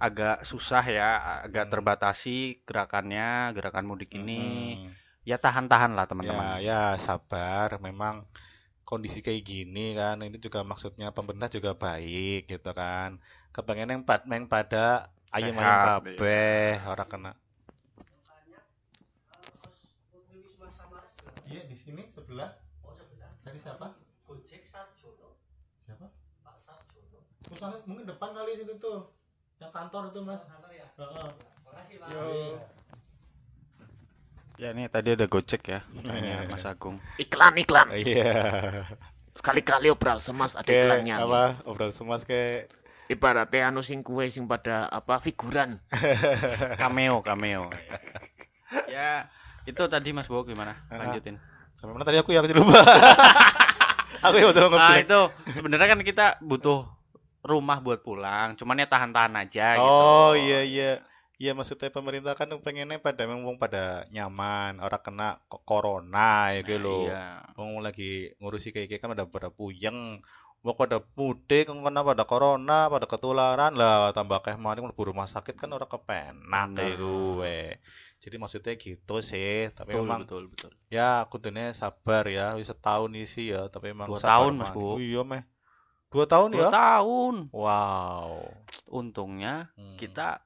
agak 0.00 0.44
susah 0.50 0.84
ya 0.98 1.10
agak 1.46 1.64
Hmm. 1.66 1.72
terbatasi 1.72 2.64
gerakannya 2.68 3.54
gerakan 3.56 3.84
mudik 3.88 4.10
ini 4.20 4.76
Mm-mm. 4.76 4.92
ya 5.28 5.36
tahan-tahan 5.40 5.92
lah 5.96 6.04
Ya, 6.04 6.10
teman-teman 6.10 6.46
ya 6.68 6.80
sabar. 7.06 7.68
Memang 7.86 8.14
kondisi 8.88 9.18
kayak 9.26 9.42
gini 9.52 9.80
kan, 10.00 10.16
ini 10.26 10.36
juga 10.46 10.60
maksudnya 10.70 11.08
pemerintah 11.16 11.50
juga 11.56 11.72
baik 11.84 12.40
gitu 12.52 12.70
kan. 12.80 13.10
Kepengen 13.54 13.92
yang 13.94 14.02
pad 14.08 14.22
yang 14.34 14.46
pada 14.54 14.84
ayam 15.32 15.56
Sehat, 15.56 16.04
kabeh, 16.04 16.80
orang 16.84 17.08
kena. 17.08 17.32
Iya 21.48 21.62
di 21.68 21.76
sini 21.76 22.02
sebelah. 22.08 22.52
Tadi 23.44 23.58
siapa? 23.60 23.92
Siapa? 25.84 26.06
Terus 27.42 27.58
sana 27.58 27.76
mungkin 27.84 28.06
depan 28.08 28.30
kali 28.32 28.56
situ 28.56 28.72
tuh. 28.80 29.12
Yang 29.60 29.72
kantor 29.74 30.02
itu 30.12 30.20
mas. 30.24 30.42
Heeh. 32.12 32.54
ya 34.60 34.68
ini 34.70 34.86
tadi 34.86 35.16
ada 35.16 35.26
gojek 35.26 35.64
ya 35.64 35.80
Iya. 35.82 36.06
tanya 36.06 36.36
Mas 36.46 36.62
Agung 36.68 37.00
Iklan 37.18 37.56
iklan. 37.58 37.88
Iya. 37.98 38.84
Sekali-kali 39.34 39.88
obral 39.90 40.20
semas 40.22 40.54
ada 40.54 40.68
iklannya. 40.70 41.16
apa? 41.18 41.44
Obral 41.66 41.90
semas 41.90 42.22
kayak 42.22 42.68
Ibaratnya 43.12 43.68
anu 43.68 43.84
sing 43.84 44.00
kue 44.00 44.26
sing 44.32 44.48
pada 44.48 44.88
apa 44.88 45.20
figuran. 45.20 45.76
cameo 46.80 47.20
cameo 47.20 47.68
ya 48.94 49.28
itu 49.68 49.82
tadi 49.86 50.16
Mas 50.16 50.26
Bowo 50.26 50.48
gimana 50.48 50.74
lanjutin 50.88 51.36
Sampai 51.76 51.98
mana 51.98 52.06
tadi 52.06 52.18
aku 52.22 52.30
ya 52.30 52.38
aku 52.38 52.54
lupa. 52.54 52.78
aku 54.24 54.34
yang 54.38 54.54
betul 54.54 54.70
Nah, 54.70 55.02
itu 55.02 55.20
sebenarnya 55.50 55.88
kan 55.90 56.00
kita 56.06 56.26
butuh 56.38 56.86
rumah 57.42 57.82
buat 57.82 58.06
pulang, 58.06 58.54
cuman 58.54 58.78
ya 58.78 58.86
tahan-tahan 58.86 59.34
aja 59.34 59.74
gitu. 59.74 59.82
Oh 59.82 60.30
iya 60.38 60.62
iya. 60.62 60.92
Iya 61.42 61.58
maksudnya 61.58 61.90
pemerintah 61.90 62.38
kan 62.38 62.46
pengennya 62.62 63.02
pada 63.02 63.26
memang 63.26 63.58
pada 63.58 64.06
nyaman, 64.14 64.78
orang 64.78 65.02
kena 65.02 65.28
corona 65.66 66.54
ya 66.54 66.62
gitu 66.62 66.78
Nah, 66.78 66.86
loh. 66.86 67.02
Iya. 67.10 67.24
Wong 67.58 67.82
lagi 67.82 68.30
ngurusi 68.38 68.70
kayak 68.70 68.86
gitu 68.94 69.02
kan 69.02 69.10
pada 69.10 69.26
pada 69.26 69.50
puyeng. 69.50 70.22
Wong 70.62 70.78
pada 70.78 71.02
mudik 71.18 71.66
kena 71.66 72.00
pada 72.06 72.22
corona, 72.22 72.86
pada 72.86 73.06
ketularan 73.10 73.74
lah 73.74 74.14
tambah 74.14 74.38
kayak 74.46 74.62
kemarin 74.62 74.86
mlebu 74.86 75.02
rumah 75.10 75.26
sakit 75.26 75.58
kan 75.58 75.74
orang 75.74 75.90
kepenak 75.90 76.66
Bener. 76.70 76.94
gue. 77.02 77.58
Jadi 78.22 78.36
maksudnya 78.38 78.72
gitu 78.78 79.16
sih, 79.18 79.74
tapi 79.74 79.90
Betul, 79.90 80.06
memang 80.06 80.20
betul, 80.22 80.42
betul. 80.46 80.70
ya 80.86 81.26
kudune 81.26 81.74
sabar 81.74 82.22
ya, 82.30 82.54
wis 82.54 82.70
setahun 82.70 83.10
isi 83.18 83.50
ya, 83.50 83.66
tapi 83.66 83.90
memang 83.90 84.06
Dua 84.14 84.22
tahun, 84.22 84.52
Mas. 84.62 84.70
Bu. 84.70 84.94
Oh, 84.94 84.98
iya 85.02 85.26
meh. 85.26 85.42
Dua 86.14 86.24
tahun 86.30 86.54
Dua 86.54 86.62
ya? 86.62 86.68
tahun. 86.70 87.34
Wow. 87.50 88.30
Untungnya 88.86 89.66
Hmm. 89.74 89.98
kita 89.98 90.38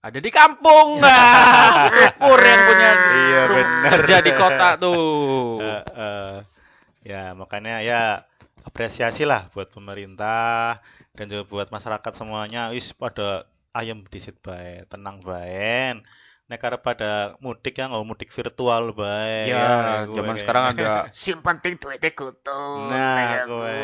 ada 0.00 0.18
di 0.18 0.30
kampung. 0.32 0.98
Nah, 1.04 1.92
syukur 1.92 2.38
yang 2.40 2.60
punya 2.64 2.90
Iya, 2.96 3.40
bener. 3.52 3.90
kerja 3.92 4.16
di 4.24 4.32
kota 4.32 4.68
tuh. 4.80 5.60
Eh, 5.60 5.82
eh, 5.92 6.34
ya 7.04 7.34
makanya 7.36 7.82
ya 7.84 8.02
apresiasi 8.68 9.22
lah 9.30 9.50
buat 9.54 9.68
pemerintah 9.76 10.80
dan 11.16 11.24
juga 11.30 11.42
buat 11.52 11.68
masyarakat 11.74 12.12
semuanya. 12.16 12.70
Wis 12.74 12.94
pada 12.96 13.46
ayam 13.74 14.04
disit 14.12 14.36
bae 14.44 14.84
tenang 14.92 15.18
bae 15.24 15.98
nek 16.42 16.58
arep 16.60 16.82
pada 16.82 17.32
mudik 17.38 17.72
ya 17.72 17.88
nggak 17.88 18.04
mudik 18.04 18.28
virtual 18.28 18.92
bae 18.92 19.48
Ya, 19.48 20.04
gue 20.04 20.20
zaman 20.20 20.36
sekarang 20.36 20.64
ada 20.74 21.06
Sing 21.14 21.40
penting 21.40 21.80
duitnya 21.80 22.12
kutu. 22.12 22.62
Nah, 22.92 23.46
gue. 23.46 23.76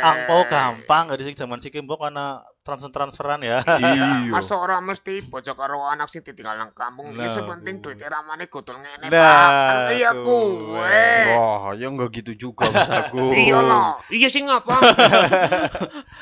angpo 0.00 0.42
gampang 0.44 1.12
gak 1.12 1.20
disik 1.20 1.36
zaman 1.36 1.60
siki 1.60 1.78
mbok 1.78 2.02
karena 2.02 2.42
transfer 2.60 2.90
transferan 2.92 3.40
ya 3.40 3.62
iya. 3.78 4.26
Masa 4.34 4.56
orang 4.56 4.84
mesti 4.84 5.22
bocah 5.22 5.54
karo 5.54 5.86
anak 5.86 6.10
sing 6.10 6.20
ditinggal 6.20 6.56
nang 6.56 6.72
kampung. 6.74 7.14
Nah, 7.14 7.24
Iki 7.24 7.36
sepenting 7.36 7.78
gue. 7.78 7.94
duitnya 7.94 8.08
ramane 8.10 8.44
kutul 8.48 8.80
ngene, 8.80 9.06
Nah, 9.06 9.14
Pak. 9.14 9.92
Iya 9.94 10.10
gue. 10.12 10.24
kuwe. 10.24 11.08
Wah, 11.36 11.72
ya 11.78 11.86
nggak 11.88 12.08
gitu 12.10 12.32
juga 12.48 12.68
Mas 12.68 12.90
Agung. 13.06 13.32
Iya 13.32 13.58
lah. 13.60 14.02
Iya 14.08 14.28
sing 14.28 14.50
apa? 14.50 14.76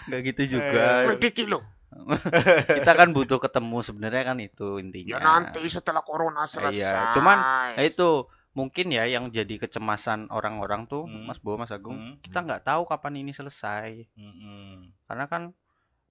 Nggak 0.07 0.21
gitu 0.35 0.61
juga. 0.61 1.09
Medit 1.09 1.39
lo. 1.47 1.78
Kita 2.81 2.93
kan 2.97 3.09
butuh 3.13 3.39
ketemu 3.39 3.79
sebenarnya 3.85 4.23
kan 4.33 4.39
itu 4.41 4.81
intinya. 4.81 5.13
Ya 5.15 5.19
nanti 5.21 5.61
setelah 5.69 6.03
corona 6.03 6.45
selesai. 6.49 6.81
Iya, 6.81 6.93
cuman 7.17 7.39
Nah, 7.77 7.85
itu 7.85 8.09
mungkin 8.57 8.87
ya 8.91 9.05
yang 9.07 9.31
jadi 9.31 9.55
kecemasan 9.61 10.33
orang-orang 10.35 10.89
tuh, 10.91 11.07
Hmm. 11.07 11.29
Mas 11.29 11.39
Bo, 11.39 11.55
Mas 11.61 11.71
Agung, 11.71 11.95
Hmm. 11.95 12.19
kita 12.25 12.43
nggak 12.43 12.63
tahu 12.67 12.83
kapan 12.89 13.15
ini 13.23 13.33
selesai. 13.37 14.09
Mm-mm. 14.19 14.91
Karena 15.07 15.25
kan 15.31 15.43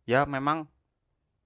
ya 0.08 0.24
memang 0.24 0.70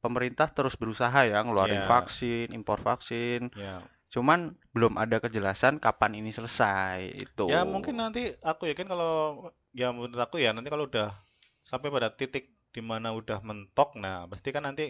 pemerintah 0.01 0.49
terus 0.49 0.73
berusaha 0.77 1.25
ya 1.29 1.41
ngeluarin 1.45 1.81
Iya. 1.81 1.89
vaksin, 1.89 2.47
impor 2.57 2.79
vaksin. 2.81 3.49
ya 3.55 3.81
Cuman 4.11 4.59
belum 4.75 4.99
ada 4.99 5.23
kejelasan 5.23 5.79
kapan 5.79 6.19
ini 6.19 6.35
selesai. 6.35 7.15
Itu. 7.15 7.47
Ya 7.47 7.63
mungkin 7.63 7.95
nanti 7.95 8.35
aku 8.43 8.67
yakin 8.67 8.87
kalau 8.91 9.47
ya 9.71 9.95
menurut 9.95 10.19
aku 10.19 10.35
ya 10.43 10.51
nanti 10.51 10.67
kalau 10.67 10.85
udah 10.91 11.15
sampai 11.63 11.87
pada 11.87 12.11
titik 12.11 12.51
di 12.75 12.81
mana 12.91 13.07
udah 13.19 13.39
mentok, 13.49 13.89
nah 14.03 14.17
pasti 14.31 14.49
kan 14.55 14.63
nanti 14.67 14.86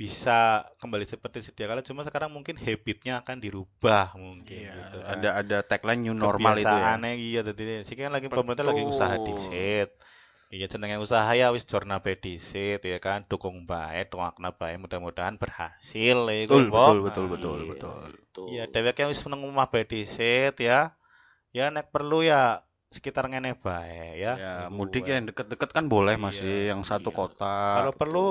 bisa 0.00 0.64
kembali 0.80 1.04
seperti 1.12 1.38
sedia 1.46 1.66
kala. 1.70 1.82
Cuma 1.88 2.02
sekarang 2.08 2.30
mungkin 2.36 2.56
habitnya 2.64 3.14
akan 3.22 3.36
dirubah 3.44 4.06
mungkin 4.24 4.62
Iya, 4.62 4.76
gitu 4.78 4.98
kan. 5.08 5.14
ada 5.14 5.28
ada 5.40 5.56
tagline 5.70 6.00
new 6.04 6.16
normal 6.24 6.54
itu 6.64 6.74
ya. 6.84 6.92
Kebiasaannya 6.94 7.12
iya 7.26 7.40
tadi 7.46 7.62
sih 7.88 7.96
kan 8.00 8.12
lagi 8.16 8.28
pemerintah 8.36 8.66
lagi 8.70 8.82
usaha 8.92 9.16
Betul. 9.16 9.24
disit. 9.26 9.88
Iya 10.54 10.66
jenenge 10.72 10.96
usaha 11.06 11.30
ya 11.40 11.46
wis 11.54 11.64
jorna 11.72 11.96
disit 12.24 12.80
ya 12.92 12.98
kan 13.06 13.18
dukung 13.30 13.56
bae 13.70 14.00
doakna 14.12 14.48
bae 14.60 14.74
mudah-mudahan 14.82 15.36
berhasil 15.42 16.18
ya 16.36 16.44
Betul, 16.44 16.62
kan, 16.62 16.64
betul, 16.74 16.96
betul, 17.06 17.26
Nah, 17.28 17.30
betul, 17.32 17.58
Iya, 17.70 17.70
betul. 17.70 18.00
betul. 18.18 18.50
Iya, 18.50 18.62
dheweke 18.72 19.02
wis 19.10 19.18
seneng 19.22 19.40
omah 19.48 19.66
bae 19.72 19.84
disit 19.92 20.54
ya. 20.68 20.78
Ya 21.56 21.64
nek 21.74 21.86
perlu 21.94 22.18
ya 22.30 22.62
sekitar 22.90 23.24
ngene 23.26 23.54
bae 23.54 24.18
ya. 24.18 24.32
Ya, 24.34 24.52
Iku 24.66 24.74
mudik 24.74 25.06
wae. 25.06 25.14
yang 25.14 25.24
deket-deket 25.30 25.70
kan 25.70 25.86
boleh 25.86 26.18
Iya, 26.18 26.22
masih 26.22 26.54
yang 26.68 26.82
satu 26.82 27.14
iya. 27.14 27.16
kota. 27.16 27.54
Kalau 27.78 27.92
perlu 27.94 28.24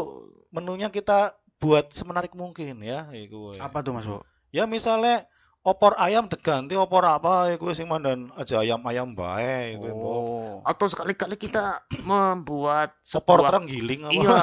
menunya 0.52 0.92
kita 0.92 1.34
buat 1.58 1.92
semenarik 1.92 2.36
mungkin 2.36 2.84
ya 2.84 3.08
iku 3.10 3.56
wae. 3.56 3.60
Apa 3.60 3.80
tuh 3.80 3.96
Mas 3.96 4.04
Bo? 4.04 4.20
Ya 4.52 4.68
misalnya 4.68 5.28
opor 5.60 5.92
ayam 6.00 6.32
diganti 6.32 6.72
opor 6.74 7.04
apa 7.04 7.52
iku 7.52 7.76
sing 7.76 7.88
mandan 7.88 8.32
aja 8.36 8.64
ayam-ayam 8.64 9.12
bae 9.12 9.76
iku 9.76 9.88
mbok. 9.92 10.20
Oh. 10.20 10.56
Atau 10.64 10.88
sekali-kali 10.88 11.36
kita 11.36 11.84
membuat 12.10 12.96
Opor 13.16 13.44
sebuah 13.44 13.52
terenggiling 13.56 14.02
apa? 14.08 14.14
iya 14.16 14.38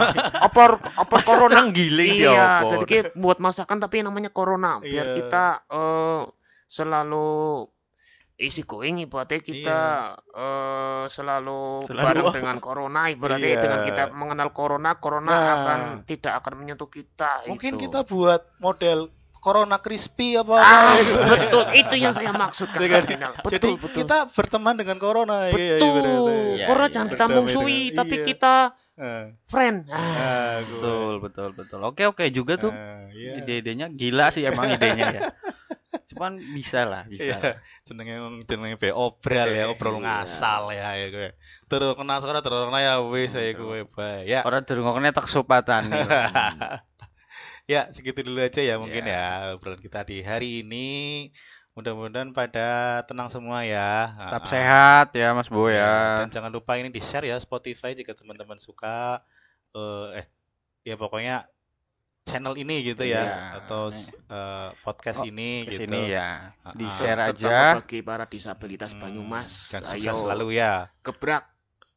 opor 0.45 0.71
opor 0.97 1.21
corona 1.25 1.69
di 1.69 1.89
iya 2.21 2.61
opor? 2.65 2.71
jadi 2.73 2.85
kita 2.85 3.09
buat 3.17 3.37
masakan 3.37 3.81
tapi 3.81 4.01
yang 4.01 4.13
namanya 4.13 4.29
corona 4.33 4.81
biar 4.81 5.13
Iya. 5.13 5.17
kita 5.17 5.45
eh, 5.73 6.23
selalu 6.69 7.65
isi 8.37 8.69
going 8.69 9.01
ibaratnya 9.01 9.41
kita 9.41 9.81
eh, 10.37 11.05
selalu, 11.09 11.89
Selalu 11.89 12.05
bareng 12.05 12.27
dengan 12.39 12.57
corona 12.61 13.09
ibaratnya 13.09 13.49
Iya. 13.57 13.61
dengan 13.65 13.81
kita 13.83 14.03
mengenal 14.13 14.53
corona 14.53 14.91
corona 15.01 15.33
Nah. 15.33 15.53
akan 15.61 15.81
tidak 16.05 16.45
akan 16.45 16.53
menyentuh 16.61 16.89
kita 16.89 17.49
Mungkin 17.49 17.81
itu. 17.81 17.89
kita 17.89 18.05
buat 18.05 18.45
model 18.61 19.09
Corona 19.37 19.79
crispy 19.79 20.35
apa 20.35 20.59
ah 20.59 20.99
apa. 20.99 21.39
betul 21.39 21.65
itu 21.71 21.95
yang 22.03 22.11
saya 22.11 22.35
maksudkan 22.35 22.83
Iya 22.83 22.89
kan? 22.91 22.99
Kardinal. 23.07 23.33
Jadi 23.39 23.47
betul 23.47 23.73
betul 23.79 23.99
kita 24.03 24.19
berteman 24.35 24.75
dengan 24.75 24.97
corona 24.99 25.37
iya, 25.47 25.79
betul 25.79 25.87
ibaratnya. 25.87 26.35
Iya, 26.59 26.65
corona 26.67 26.87
iya. 26.91 26.95
jangan 26.99 27.09
kita 27.15 27.25
musuhi 27.31 27.81
tapi 27.95 28.15
iya. 28.19 28.25
kita 28.27 28.55
Eh, 28.97 29.25
friend 29.45 29.93
ah. 29.93 30.65
gue. 30.65 30.81
Betul, 30.81 31.13
betul, 31.21 31.51
betul. 31.53 31.81
Oke, 31.85 32.09
oke 32.09 32.25
juga 32.33 32.57
tuh. 32.57 32.73
Ah, 32.73 33.05
iya. 33.13 33.45
Ide-idenya 33.45 33.93
gila 33.93 34.33
sih 34.33 34.49
emang 34.49 34.73
idenya 34.73 35.07
ya. 35.13 35.23
Cuman 36.17 36.41
bisa 36.41 36.89
lah, 36.89 37.05
bisa. 37.05 37.37
lah. 37.37 37.41
Iya, 37.45 37.53
jenenge 37.85 38.17
jenenge 38.49 38.77
be 38.81 38.89
obral 38.89 39.53
ya, 39.53 39.69
obrol 39.69 40.01
Iya. 40.01 40.25
ngasal 40.25 40.73
ya 40.73 40.89
ya 40.97 41.07
gue. 41.13 41.29
Terus 41.69 41.93
kena 41.93 42.25
sekolah 42.25 42.41
terus 42.41 42.73
kena 42.73 42.81
ya 42.81 42.95
wis 43.05 43.37
saya 43.37 43.53
gue 43.53 43.85
bae. 43.85 44.25
Ya. 44.25 44.41
Orang 44.49 44.65
durungokne 44.65 45.13
tak 45.13 45.29
supatan 45.29 45.93
nih. 45.93 46.09
ya, 47.77 47.93
segitu 47.93 48.25
dulu 48.25 48.41
aja 48.41 48.65
ya 48.65 48.81
mungkin 48.81 49.05
Ya. 49.05 49.53
ya 49.53 49.61
obrolan 49.61 49.77
kita 49.77 50.09
di 50.09 50.25
hari 50.25 50.65
ini. 50.65 50.89
Mudah-mudahan 51.77 52.33
pada 52.33 52.69
tenang 53.05 53.29
semua 53.29 53.61
ya. 53.61 54.17
Tetap 54.17 54.43
Ah, 54.43 54.49
sehat 54.49 55.07
ya 55.13 55.29
Mas 55.31 55.47
Bo 55.47 55.69
ya. 55.69 55.77
ya. 55.77 55.95
Dan 56.25 56.33
jangan 56.33 56.49
lupa 56.49 56.75
ini 56.75 56.89
di-share 56.89 57.29
ya 57.29 57.37
Spotify 57.37 57.93
jika 57.93 58.17
teman-teman 58.17 58.57
suka 58.57 59.21
eh 59.71 60.25
eh 60.25 60.27
ya 60.83 60.97
pokoknya 60.97 61.45
channel 62.25 62.57
ini 62.57 62.81
gitu 62.83 63.05
ya 63.05 63.23
Iya, 63.23 63.37
atau 63.61 63.93
eh, 63.93 64.71
podcast 64.81 65.21
Oh, 65.21 65.29
ini 65.29 65.69
gitu. 65.69 65.85
sini 65.85 66.11
ya. 66.11 66.57
Ah, 66.59 66.73
Di 66.73 66.83
ah. 66.83 66.91
share 66.91 67.21
Terutama 67.29 67.53
aja. 67.53 67.61
bagi 67.79 68.01
para 68.01 68.25
disabilitas 68.25 68.91
Hmm, 68.91 69.03
Banyumas 69.05 69.51
dan 69.69 69.83
sukses 69.85 70.01
ayo 70.01 70.13
selalu 70.17 70.47
ya. 70.57 70.89
gebrak 71.05 71.45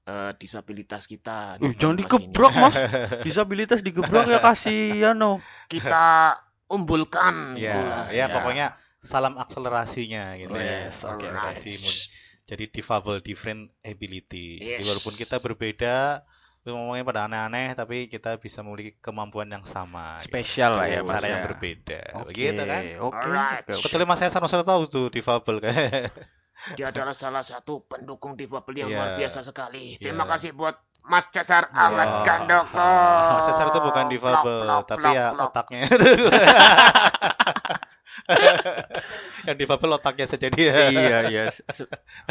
eh, 0.06 0.32
disabilitas 0.36 1.08
kita 1.08 1.56
Uh, 1.56 1.72
di 1.72 1.80
jangan 1.80 1.96
ini. 1.96 2.02
digebrak 2.04 2.54
Mas. 2.54 2.76
Disabilitas 3.32 3.80
digebrak 3.80 4.28
ya 4.28 4.44
kasihan 4.44 5.16
no. 5.16 5.40
kita 5.66 6.36
umbulkan 6.68 7.56
Ya, 7.56 7.74
itulah 7.74 8.04
ya, 8.10 8.26
ya. 8.26 8.26
pokoknya 8.30 8.68
salam 9.02 9.36
akselerasinya 9.36 10.36
gitu 10.36 10.54
ya. 10.54 10.88
Yes, 10.88 11.02
oke, 11.02 11.16
oke. 11.16 11.28
Akselerasi 11.28 11.72
mun- 11.78 12.08
Jadi 12.46 12.64
difabel 12.68 13.16
different 13.20 13.70
ability. 13.80 14.58
Jadi 14.58 14.82
Yes. 14.82 14.90
walaupun 14.90 15.14
kita 15.14 15.38
berbeda, 15.38 16.26
ngomongnya 16.66 17.02
pada 17.04 17.22
aneh-aneh, 17.26 17.74
tapi 17.74 18.06
kita 18.06 18.36
bisa 18.36 18.60
memiliki 18.60 18.98
kemampuan 19.00 19.48
yang 19.48 19.64
sama. 19.64 20.18
gitu. 20.18 20.34
Spesial 20.34 20.74
lah 20.74 20.86
ya 20.86 21.02
cara 21.02 21.26
yang 21.26 21.42
ya. 21.42 21.48
berbeda. 21.48 22.02
Oke, 22.20 22.30
Begitu 22.30 22.62
kan? 22.64 22.82
Oke. 23.00 23.16
Alright. 23.16 23.64
oke, 23.64 23.72
oke. 23.72 23.84
Kecuali 23.86 24.06
Mas 24.06 24.20
Hasan 24.20 24.42
Ustaz 24.44 24.62
tahu 24.62 24.82
tuh 24.86 25.06
difabel 25.08 25.56
kan. 25.60 25.74
dia 26.78 26.92
adalah 26.92 27.16
salah 27.16 27.40
satu 27.40 27.86
pendukung 27.86 28.36
difabel 28.36 28.76
yang 28.76 28.90
Iya. 28.90 28.98
luar 28.98 29.10
biasa 29.16 29.40
sekali 29.42 29.96
terima 29.96 30.26
Iya. 30.26 30.32
kasih 30.34 30.52
buat 30.52 30.76
Mas 31.06 31.26
Cesar 31.30 31.70
Iya. 31.70 31.80
Ahmad 31.88 32.10
Gandoko 32.22 32.92
Mas 33.32 33.46
Cesar 33.48 33.66
itu 33.70 33.80
bukan 33.80 34.06
difabel, 34.10 34.60
tapi 34.84 35.08
ya 35.08 35.26
plok. 35.32 35.50
otaknya. 35.50 35.82
yang 39.48 39.58
difabel 39.58 39.96
otaknya 39.96 40.28
saja 40.28 40.48
dia. 40.52 40.92
iya 40.92 41.18
iya 41.30 41.44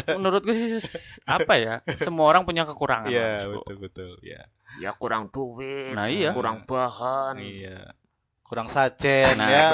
menurutku 0.05 0.53
sih 0.53 0.79
apa 1.25 1.53
ya 1.57 1.73
semua 1.99 2.29
orang 2.29 2.45
punya 2.45 2.63
kekurangan 2.67 3.09
Iya, 3.09 3.49
betul 3.49 3.75
betul, 3.81 4.11
ya. 4.21 4.45
ya 4.77 4.91
kurang 4.93 5.27
duit 5.33 5.95
Nah, 5.97 6.07
iya. 6.07 6.31
kurang 6.31 6.63
bahan 6.63 7.39
Iya. 7.41 7.93
Kurang 8.45 8.65
sajen 8.69 9.37
Nah, 9.37 9.49
ya. 9.49 9.67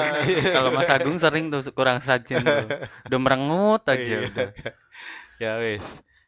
kalau 0.52 0.68
Mas 0.72 0.88
Agung 0.88 1.16
sering 1.16 1.48
tuh 1.48 1.64
kurang 1.72 2.00
sajen 2.00 2.44
tuh 2.44 2.68
udah 3.08 3.18
merengut 3.20 3.82
aja 3.88 4.00
Iya. 4.00 4.18
udah 4.28 4.48
Ya 5.36 5.52
wis. 5.60 5.84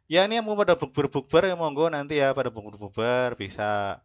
Ya 0.09 0.25
ini 0.25 0.41
yang 0.41 0.45
mau 0.49 0.57
pada 0.57 0.73
bukber-bukber 0.77 1.49
ya 1.49 1.57
monggo 1.57 1.89
nanti 1.89 2.17
ya 2.17 2.33
pada 2.33 2.49
bukber-bukber 2.49 3.37
bisa 3.37 4.01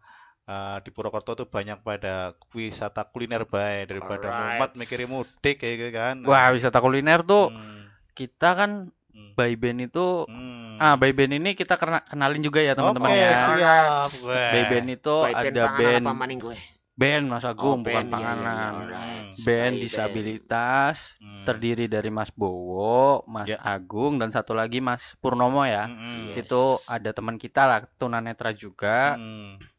eh, 0.46 0.78
di 0.80 0.90
Purwokerto 0.90 1.34
tuh 1.36 1.48
banyak 1.48 1.80
pada 1.80 2.34
wisata 2.52 3.04
kuliner 3.06 3.44
bae 3.44 3.84
daripada 3.84 4.28
Alright. 4.28 4.60
mumet 4.60 4.72
mikirin 4.76 5.10
mudik 5.10 5.56
kayak 5.58 5.76
gitu 5.78 5.92
kan. 5.92 6.16
wah 6.24 6.50
wisata 6.50 6.78
kuliner 6.78 7.24
tuh 7.24 7.48
Hmm, 7.48 7.88
kita 8.12 8.50
kan 8.54 8.72
hmm, 9.10 9.34
by 9.34 9.54
band 9.54 9.80
itu 9.84 10.26
hmm. 10.26 10.78
ah 10.78 10.96
by 10.96 11.12
band 11.12 11.34
ini 11.34 11.54
kita 11.54 11.76
kena- 11.76 12.04
kenalin 12.04 12.42
juga 12.42 12.60
ya 12.60 12.74
teman-teman 12.74 13.10
Oke, 13.10 13.20
ya 13.20 13.38
siap. 13.38 14.10
By 14.26 14.62
band 14.68 14.88
itu 14.92 15.16
Baik 15.24 15.36
band 15.36 15.48
ada 15.50 15.64
band 15.74 16.04
apa 16.04 16.14
maning 16.14 16.40
gue 16.40 16.58
band 16.94 17.26
Mas 17.26 17.42
Agung 17.42 17.82
Oh, 17.82 17.82
bukan 17.82 17.90
band, 17.90 18.06
iya, 18.06 18.14
panganan 18.14 18.74
alright. 18.78 19.26
Hmm. 19.34 19.42
band 19.42 19.74
Baik 19.74 19.82
disabilitas 19.82 20.96
Hmm. 21.18 21.42
terdiri 21.44 21.86
dari 21.88 22.08
Mas 22.08 22.32
Bowo, 22.32 23.26
Mas 23.26 23.50
Ya. 23.50 23.60
Agung 23.60 24.16
dan 24.16 24.30
satu 24.30 24.54
lagi 24.54 24.80
Mas 24.80 25.04
Purnomo 25.18 25.66
ya. 25.66 25.90
Hmm, 25.90 26.30
Yes. 26.30 26.46
Itu 26.46 26.62
ada 26.86 27.12
teman 27.12 27.36
kita 27.36 27.66
lah 27.66 27.80
tunanetra 27.98 28.54
juga. 28.54 29.18
hmm. 29.18 29.73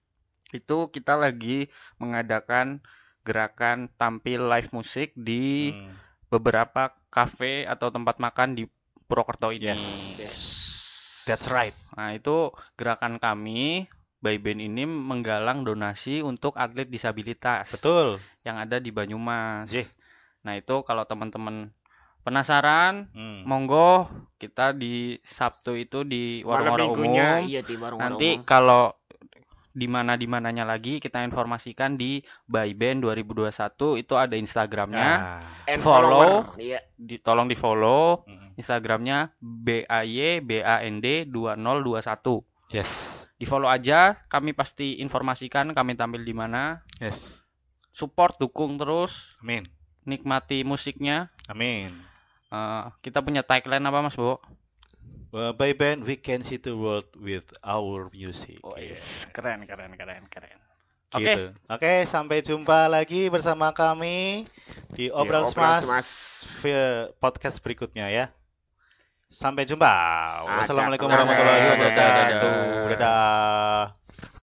Itu 0.55 0.88
kita 0.88 1.19
lagi 1.19 1.67
mengadakan 1.99 2.79
gerakan 3.27 3.90
tampil 3.97 4.47
live 4.47 4.71
musik 4.71 5.11
di 5.19 5.75
Hmm. 5.75 5.90
beberapa 6.31 6.95
kafe 7.11 7.62
atau 7.64 7.90
tempat 7.90 8.19
makan 8.19 8.55
di 8.55 8.64
Purwokerto 9.05 9.51
ini. 9.51 9.71
Yes. 9.71 9.83
yes 10.17 10.40
That's 11.25 11.49
right. 11.49 11.73
Nah, 11.97 12.12
itu 12.12 12.53
gerakan 12.77 13.17
kami 13.17 13.88
by 14.21 14.37
band 14.37 14.61
ini 14.61 14.85
menggalang 14.85 15.64
donasi 15.64 16.21
untuk 16.21 16.53
atlet 16.57 16.85
disabilitas 16.85 17.69
Betul. 17.71 18.21
yang 18.43 18.61
ada 18.61 18.77
di 18.77 18.93
Banyumas. 18.93 19.69
Jih. 19.69 19.88
Nah, 20.45 20.57
itu 20.57 20.85
kalau 20.85 21.09
teman-teman 21.09 21.73
penasaran 22.25 23.09
Hmm. 23.12 23.45
Monggo 23.45 24.09
kita 24.37 24.73
di 24.73 25.17
Sabtu 25.25 25.77
itu 25.77 26.05
di 26.05 26.40
warung-warung 26.43 26.97
umum. 26.97 27.45
iya 27.45 27.61
di 27.61 27.77
warung 27.77 28.01
Nanti 28.01 28.40
umum 28.40 28.45
kalau 28.45 28.85
di 29.75 29.91
mana 29.91 30.15
di 30.15 30.31
mananya 30.31 30.63
lagi 30.63 31.03
kita 31.03 31.27
informasikan 31.27 31.99
di 31.99 32.23
By 32.47 32.79
Band 32.79 33.03
2021 33.03 33.99
itu 33.99 34.15
ada 34.15 34.39
Instagramnya. 34.39 35.11
Ah. 35.67 35.77
Follow. 35.83 36.55
iya 36.57 36.79
Di, 36.95 37.19
tolong 37.19 37.51
di 37.51 37.59
follow 37.59 38.23
Hmm. 38.25 38.55
Instagramnya 38.55 39.35
BAY 39.43 40.39
BAND 40.39 41.07
2021. 41.35 42.47
Yes. 42.71 43.27
Di 43.35 43.43
follow 43.45 43.67
aja, 43.67 44.15
kami 44.31 44.55
pasti 44.55 45.03
informasikan 45.03 45.75
kami 45.75 45.99
tampil 45.99 46.23
di 46.23 46.31
mana. 46.31 46.79
Yes. 47.03 47.43
Support, 47.91 48.39
dukung 48.39 48.79
terus, 48.79 49.11
Amin. 49.43 49.67
nikmati 50.07 50.63
musiknya. 50.63 51.35
Amin. 51.51 51.99
Eh, 52.51 52.85
kita 53.03 53.23
punya 53.27 53.43
tagline 53.43 53.83
apa 53.83 54.07
Mas 54.07 54.15
Bo? 54.15 54.39
Well, 55.35 55.51
by 55.51 55.75
band 55.75 56.07
we 56.07 56.14
can 56.14 56.47
see 56.47 56.62
the 56.62 56.79
world 56.79 57.11
with 57.19 57.43
our 57.67 58.07
music. 58.14 58.62
Oh, 58.62 58.79
Yeah. 58.79 58.95
yes. 58.95 59.27
keren 59.35 59.67
keren 59.67 59.99
keren 59.99 60.31
keren. 60.31 60.59
Gitu. 61.14 61.55
Oke, 61.71 61.93
sampai 62.11 62.43
jumpa 62.43 62.90
lagi 62.90 63.31
bersama 63.31 63.71
kami 63.71 64.47
di 64.95 65.11
Obral 65.14 65.47
via 66.62 67.11
podcast 67.23 67.62
berikutnya 67.62 68.11
ya. 68.11 68.27
Sampai 69.31 69.67
jumpa. 69.67 69.90
Wassalamualaikum 70.62 71.11
warahmatullahi 71.11 71.67
wabarakatuh. 71.75 72.55
dadah. 72.55 72.90
Dadah. 72.95 74.04